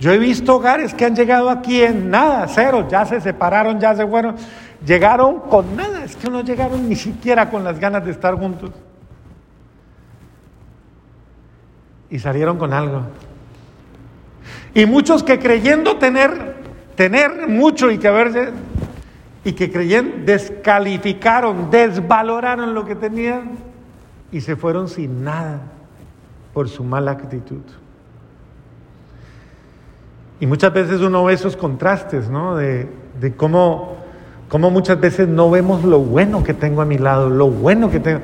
Yo 0.00 0.12
he 0.12 0.18
visto 0.18 0.56
hogares 0.56 0.94
que 0.94 1.04
han 1.04 1.14
llegado 1.14 1.50
aquí 1.50 1.82
en 1.82 2.10
nada, 2.10 2.46
cero, 2.48 2.86
ya 2.90 3.04
se 3.04 3.20
separaron, 3.20 3.78
ya 3.78 3.94
se 3.94 4.06
fueron, 4.06 4.34
llegaron 4.84 5.40
con 5.40 5.76
nada, 5.76 6.02
es 6.04 6.16
que 6.16 6.30
no 6.30 6.40
llegaron 6.40 6.88
ni 6.88 6.96
siquiera 6.96 7.50
con 7.50 7.62
las 7.62 7.78
ganas 7.78 8.04
de 8.06 8.10
estar 8.10 8.34
juntos. 8.34 8.70
Y 12.08 12.18
salieron 12.18 12.56
con 12.56 12.72
algo. 12.72 13.02
Y 14.72 14.86
muchos 14.86 15.22
que 15.22 15.38
creyendo 15.38 15.98
tener, 15.98 16.56
tener 16.94 17.46
mucho 17.46 17.90
y 17.90 17.98
que 17.98 18.08
haberse, 18.08 18.52
y 19.44 19.52
que 19.52 19.70
creyendo 19.70 20.24
descalificaron, 20.24 21.70
desvaloraron 21.70 22.72
lo 22.72 22.86
que 22.86 22.94
tenían 22.94 23.69
y 24.32 24.40
se 24.40 24.56
fueron 24.56 24.88
sin 24.88 25.24
nada 25.24 25.60
por 26.52 26.68
su 26.68 26.84
mala 26.84 27.12
actitud. 27.12 27.62
Y 30.40 30.46
muchas 30.46 30.72
veces 30.72 31.00
uno 31.00 31.24
ve 31.24 31.34
esos 31.34 31.56
contrastes, 31.56 32.30
¿no? 32.30 32.56
De, 32.56 32.88
de 33.20 33.34
cómo, 33.34 33.96
cómo, 34.48 34.70
muchas 34.70 34.98
veces 34.98 35.28
no 35.28 35.50
vemos 35.50 35.84
lo 35.84 36.00
bueno 36.00 36.42
que 36.42 36.54
tengo 36.54 36.80
a 36.80 36.86
mi 36.86 36.96
lado, 36.96 37.28
lo 37.28 37.48
bueno 37.48 37.90
que 37.90 38.00
tengo. 38.00 38.20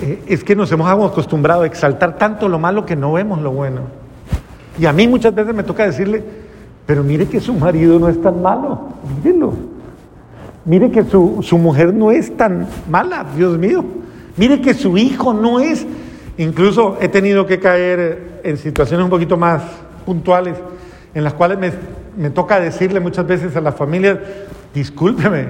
Eh, 0.00 0.22
es 0.26 0.44
que 0.44 0.54
nos 0.54 0.70
hemos 0.70 0.88
acostumbrado 0.88 1.62
a 1.62 1.66
exaltar 1.66 2.18
tanto 2.18 2.48
lo 2.48 2.58
malo 2.58 2.86
que 2.86 2.94
no 2.94 3.12
vemos 3.12 3.40
lo 3.40 3.50
bueno. 3.50 3.82
Y 4.78 4.86
a 4.86 4.92
mí 4.92 5.08
muchas 5.08 5.34
veces 5.34 5.54
me 5.54 5.64
toca 5.64 5.84
decirle, 5.84 6.22
pero 6.86 7.02
mire 7.02 7.26
que 7.26 7.40
su 7.40 7.52
marido 7.54 7.98
no 7.98 8.08
es 8.08 8.20
tan 8.20 8.40
malo, 8.40 8.88
mírelo. 9.22 9.54
Mire 10.64 10.90
que 10.90 11.04
su, 11.04 11.40
su 11.42 11.58
mujer 11.58 11.92
no 11.92 12.10
es 12.10 12.36
tan 12.36 12.66
mala, 12.88 13.26
Dios 13.36 13.58
mío. 13.58 13.84
Mire 14.36 14.60
que 14.60 14.74
su 14.74 14.96
hijo 14.96 15.32
no 15.32 15.60
es. 15.60 15.86
Incluso 16.36 16.98
he 17.00 17.08
tenido 17.08 17.46
que 17.46 17.60
caer 17.60 18.40
en 18.42 18.56
situaciones 18.56 19.04
un 19.04 19.10
poquito 19.10 19.36
más 19.36 19.62
puntuales, 20.04 20.56
en 21.14 21.22
las 21.22 21.34
cuales 21.34 21.58
me, 22.16 22.30
toca 22.30 22.58
decirle 22.58 22.98
muchas 22.98 23.26
veces 23.26 23.54
a 23.54 23.60
la 23.60 23.70
familia, 23.70 24.20
discúlpeme, 24.74 25.46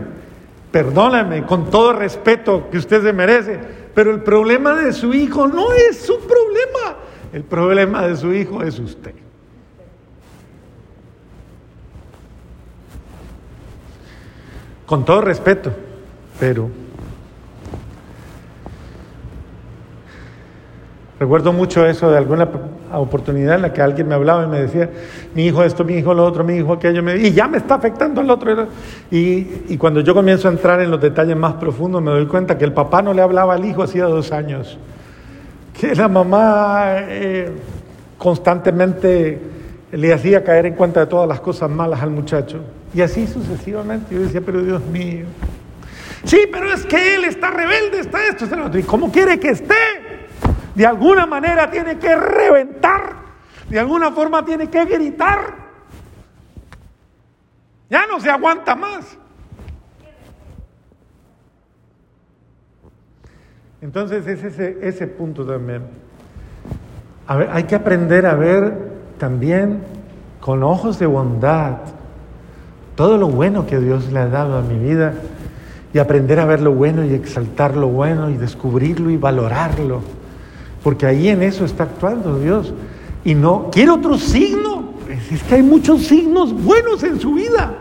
perdóname, 0.71 1.45
con 1.45 1.71
todo 1.71 1.95
respeto 1.95 2.69
que 2.71 2.77
usted 2.77 3.03
se 3.03 3.13
merece, 3.15 3.59
pero 3.95 4.11
el 4.11 4.23
problema 4.23 4.75
de 4.75 4.93
su 4.93 5.15
hijo 5.15 5.49
no 5.49 5.73
es 5.73 6.03
su 6.03 6.19
problema. 6.19 6.99
El 7.33 7.45
problema 7.45 8.07
de 8.07 8.17
su 8.17 8.33
hijo 8.33 8.63
es 8.63 8.79
usted. 8.79 9.15
Con 14.85 15.05
todo 15.05 15.23
respeto, 15.23 15.73
pero 16.39 16.84
recuerdo 21.25 21.53
mucho 21.53 21.87
eso 21.87 22.11
de 22.11 22.19
alguna 22.19 22.49
oportunidad 22.93 23.57
en 23.57 23.63
la 23.63 23.73
que 23.73 23.83
alguien 23.83 24.09
me 24.09 24.15
hablaba 24.15 24.45
y 24.45 24.49
me 24.49 24.61
decía, 24.61 24.89
mi 25.35 25.47
hijo 25.47 25.63
esto, 25.63 25.85
mi 25.85 25.95
hijo 25.95 26.15
lo 26.15 26.25
otro, 26.25 26.45
mi 26.45 26.55
hijo 26.55 26.73
aquello, 26.73 27.03
y 27.17 27.33
ya 27.33 27.49
me 27.49 27.59
está 27.59 27.75
afectando 27.75 28.21
al 28.21 28.31
otro. 28.31 28.69
Y, 29.11 29.65
y, 29.69 29.77
cuando 29.77 30.01
yo 30.01 30.15
comienzo 30.15 30.49
a 30.49 30.53
entrar 30.53 30.81
en 30.81 30.91
los 30.91 31.01
detalles 31.01 31.37
más 31.37 31.55
profundos 31.55 32.01
me 32.03 32.11
doy 32.11 32.27
cuenta 32.27 32.57
que 32.57 32.65
el 32.65 32.73
papá 32.73 33.03
no 33.03 33.13
le 33.13 33.23
hablaba 33.23 33.55
al 33.55 33.65
hijo 33.65 33.83
hacía 33.83 34.05
dos 34.05 34.33
años 34.33 34.79
que 35.79 35.95
la 35.95 36.09
mamá 36.09 36.97
eh, 37.01 37.51
constantemente 38.17 39.39
le 39.93 40.13
hacía 40.13 40.43
caer 40.43 40.67
en 40.67 40.75
cuenta 40.75 41.01
de 41.01 41.07
todas 41.07 41.29
las 41.29 41.41
cosas 41.41 41.69
malas 41.69 42.01
al 42.01 42.11
muchacho. 42.11 42.61
Y 42.95 43.01
así 43.01 43.27
sucesivamente. 43.27 44.15
Yo 44.15 44.23
decía, 44.23 44.41
pero 44.41 44.63
Dios 44.63 44.85
mío. 44.87 45.27
Sí, 46.25 46.43
pero 46.51 46.73
es 46.73 46.87
que 46.87 47.17
él 47.17 47.25
está 47.25 47.51
rebelde, 47.51 48.01
está 48.01 48.25
esto, 48.27 48.45
está 48.45 48.65
otro. 48.65 48.79
¿Y 48.79 48.85
cómo 48.85 49.11
quiere 49.11 49.39
que 49.39 49.51
esté? 49.51 49.75
De 50.75 50.87
alguna 50.87 51.27
manera 51.27 51.71
tiene 51.71 51.99
que 51.99 52.15
reventar, 52.17 53.15
de 53.69 53.79
alguna 53.79 54.11
forma 54.11 54.45
tiene 54.45 54.69
que 54.69 54.85
gritar. 54.85 55.55
Ya 57.89 58.07
no 58.07 58.19
se 58.19 58.31
aguanta 58.31 58.75
más. 58.75 59.17
Entonces 63.81 64.27
es 64.27 64.43
ese, 64.43 64.79
ese 64.83 65.07
punto 65.07 65.47
también. 65.47 65.83
Hay 67.27 67.65
que 67.65 67.75
aprender 67.75 68.27
a 68.27 68.35
ver 68.35 68.93
también 69.19 69.83
con 70.41 70.63
ojos 70.63 70.99
de 70.99 71.07
bondad 71.07 71.77
todo 72.97 73.19
lo 73.19 73.29
bueno 73.29 73.67
que 73.67 73.79
Dios 73.79 74.13
le 74.13 74.21
ha 74.21 74.29
dado 74.29 74.59
a 74.59 74.63
mi 74.63 74.79
vida 74.79 75.15
y 75.93 75.99
aprender 75.99 76.41
a 76.41 76.45
ver 76.45 76.61
lo 76.61 76.73
bueno 76.73 77.05
y 77.05 77.15
exaltar 77.15 77.77
lo 77.77 77.89
bueno 77.89 78.31
y 78.31 78.37
descubrirlo 78.37 79.11
y 79.11 79.17
valorarlo. 79.17 80.03
Porque 80.85 81.07
ahí 81.07 81.29
en 81.29 81.43
eso 81.43 81.65
está 81.65 81.85
actuando 81.85 82.39
Dios. 82.39 82.73
Y 83.25 83.35
no, 83.35 83.71
quiere 83.73 83.91
otro 83.91 84.17
signo. 84.17 84.95
Es 85.33 85.43
que 85.43 85.57
hay 85.57 85.63
muchos 85.63 86.03
signos 86.03 86.53
buenos 86.53 87.03
en 87.03 87.19
su 87.19 87.35
vida. 87.35 87.75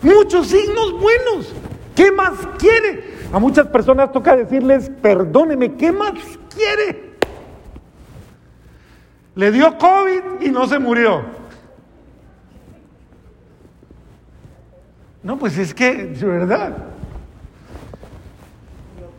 Muchos 0.00 0.46
signos 0.46 0.92
buenos. 0.92 1.52
¿Qué 1.94 2.10
más 2.10 2.32
quiere? 2.58 3.18
A 3.32 3.38
muchas 3.38 3.66
personas 3.66 4.10
toca 4.12 4.34
decirles, 4.34 4.90
perdóneme, 5.02 5.74
¿qué 5.74 5.92
más 5.92 6.12
quiere? 6.54 7.10
Le 9.34 9.52
dio 9.52 9.76
COVID 9.76 10.40
y 10.40 10.50
no 10.50 10.66
se 10.66 10.78
murió. 10.78 11.22
No, 15.22 15.38
pues 15.38 15.58
es 15.58 15.74
que, 15.74 16.06
de 16.06 16.26
verdad. 16.26 16.76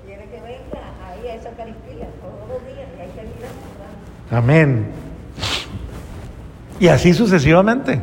quiere 0.06 0.26
que 0.26 0.42
venga 0.42 0.82
ahí 1.06 1.28
a 1.28 1.36
esa 1.36 1.50
Eucaristía 1.50 2.08
todos 2.22 2.50
los 2.50 2.66
días 2.66 2.90
y 2.98 3.02
hay 3.02 3.10
que 3.10 3.22
Amén. 4.32 4.88
Y 6.80 6.88
así 6.88 7.14
sucesivamente. 7.14 8.02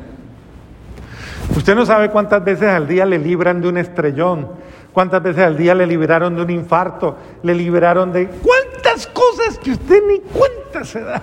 Usted 1.56 1.74
no 1.74 1.86
sabe 1.86 2.10
cuántas 2.10 2.44
veces 2.44 2.68
al 2.68 2.86
día 2.86 3.06
le 3.06 3.18
libran 3.18 3.60
de 3.60 3.68
un 3.68 3.78
estrellón, 3.78 4.48
cuántas 4.92 5.22
veces 5.22 5.42
al 5.42 5.56
día 5.56 5.74
le 5.74 5.86
liberaron 5.86 6.36
de 6.36 6.42
un 6.42 6.50
infarto, 6.50 7.16
le 7.42 7.54
liberaron 7.54 8.12
de 8.12 8.28
cuántas 8.28 9.06
cosas 9.06 9.58
que 9.58 9.72
usted 9.72 10.02
ni 10.06 10.20
cuenta 10.20 10.84
se 10.84 11.00
da. 11.00 11.22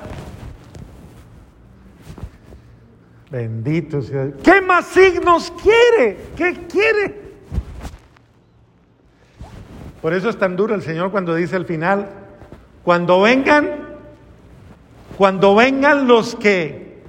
Bendito 3.30 4.02
sea. 4.02 4.30
¿Qué 4.44 4.62
más 4.62 4.86
signos 4.88 5.54
quiere? 5.62 6.18
¿Qué 6.36 6.68
quiere? 6.68 7.26
Por 10.02 10.14
eso 10.14 10.30
es 10.30 10.38
tan 10.38 10.56
duro 10.56 10.76
el 10.76 10.82
Señor 10.82 11.12
cuando 11.12 11.36
dice 11.36 11.56
al 11.56 11.66
final, 11.66 12.10
cuando 12.84 13.22
vengan, 13.22 13.85
cuando 15.18 15.56
vengan 15.56 16.08
los 16.08 16.36
que 16.36 17.04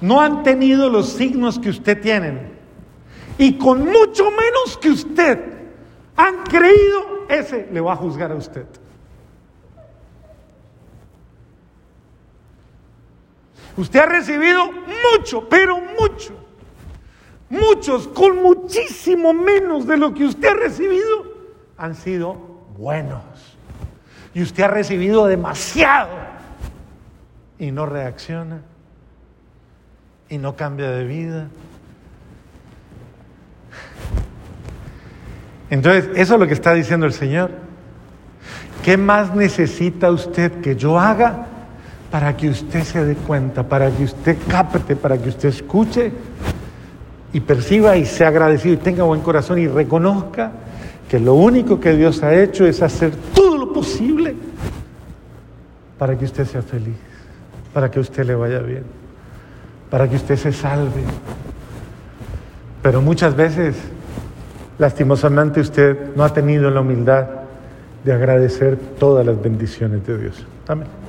no 0.00 0.20
han 0.20 0.42
tenido 0.42 0.88
los 0.88 1.10
signos 1.10 1.58
que 1.58 1.70
usted 1.70 2.00
tiene, 2.00 2.52
y 3.38 3.58
con 3.58 3.84
mucho 3.84 4.30
menos 4.30 4.78
que 4.80 4.90
usted 4.90 5.38
han 6.16 6.44
creído, 6.44 7.26
ese 7.28 7.68
le 7.72 7.80
va 7.80 7.94
a 7.94 7.96
juzgar 7.96 8.30
a 8.32 8.36
usted. 8.36 8.66
Usted 13.76 13.98
ha 13.98 14.06
recibido 14.06 14.70
mucho, 14.70 15.48
pero 15.48 15.80
mucho. 15.98 16.32
Muchos 17.50 18.08
con 18.08 18.42
muchísimo 18.42 19.32
menos 19.32 19.86
de 19.86 19.96
lo 19.96 20.14
que 20.14 20.24
usted 20.24 20.48
ha 20.48 20.54
recibido 20.54 21.24
han 21.76 21.94
sido 21.94 22.34
buenos. 22.76 23.22
Y 24.32 24.42
usted 24.42 24.64
ha 24.64 24.68
recibido 24.68 25.26
demasiado 25.26 26.33
y 27.58 27.70
no 27.70 27.86
reacciona 27.86 28.62
y 30.28 30.38
no 30.38 30.56
cambia 30.56 30.90
de 30.90 31.04
vida. 31.04 31.48
Entonces, 35.70 36.08
eso 36.14 36.34
es 36.34 36.40
lo 36.40 36.46
que 36.46 36.54
está 36.54 36.74
diciendo 36.74 37.06
el 37.06 37.12
Señor. 37.12 37.50
¿Qué 38.84 38.96
más 38.96 39.34
necesita 39.34 40.10
usted 40.10 40.60
que 40.60 40.76
yo 40.76 40.98
haga 40.98 41.46
para 42.10 42.36
que 42.36 42.48
usted 42.48 42.84
se 42.84 43.04
dé 43.04 43.16
cuenta, 43.16 43.66
para 43.66 43.90
que 43.90 44.04
usted 44.04 44.36
capte, 44.46 44.94
para 44.94 45.18
que 45.18 45.30
usted 45.30 45.48
escuche 45.48 46.12
y 47.32 47.40
perciba 47.40 47.96
y 47.96 48.06
sea 48.06 48.28
agradecido 48.28 48.74
y 48.74 48.76
tenga 48.76 49.02
buen 49.02 49.20
corazón 49.20 49.58
y 49.58 49.66
reconozca 49.66 50.52
que 51.08 51.18
lo 51.18 51.34
único 51.34 51.80
que 51.80 51.96
Dios 51.96 52.22
ha 52.22 52.34
hecho 52.34 52.66
es 52.66 52.82
hacer 52.82 53.12
todo 53.34 53.58
lo 53.58 53.72
posible 53.72 54.36
para 55.98 56.16
que 56.16 56.24
usted 56.24 56.46
sea 56.46 56.62
feliz, 56.62 56.94
para 57.74 57.90
que 57.90 58.00
usted 58.00 58.24
le 58.24 58.34
vaya 58.34 58.60
bien, 58.60 58.84
para 59.90 60.08
que 60.08 60.16
usted 60.16 60.36
se 60.36 60.52
salve. 60.52 61.02
Pero 62.82 63.02
muchas 63.02 63.36
veces 63.36 63.76
Lastimosamente 64.78 65.60
usted 65.60 66.14
no 66.16 66.24
ha 66.24 66.32
tenido 66.32 66.70
la 66.70 66.80
humildad 66.80 67.26
de 68.04 68.12
agradecer 68.12 68.76
todas 68.98 69.24
las 69.24 69.40
bendiciones 69.40 70.04
de 70.06 70.18
Dios. 70.18 70.46
Amén. 70.66 71.03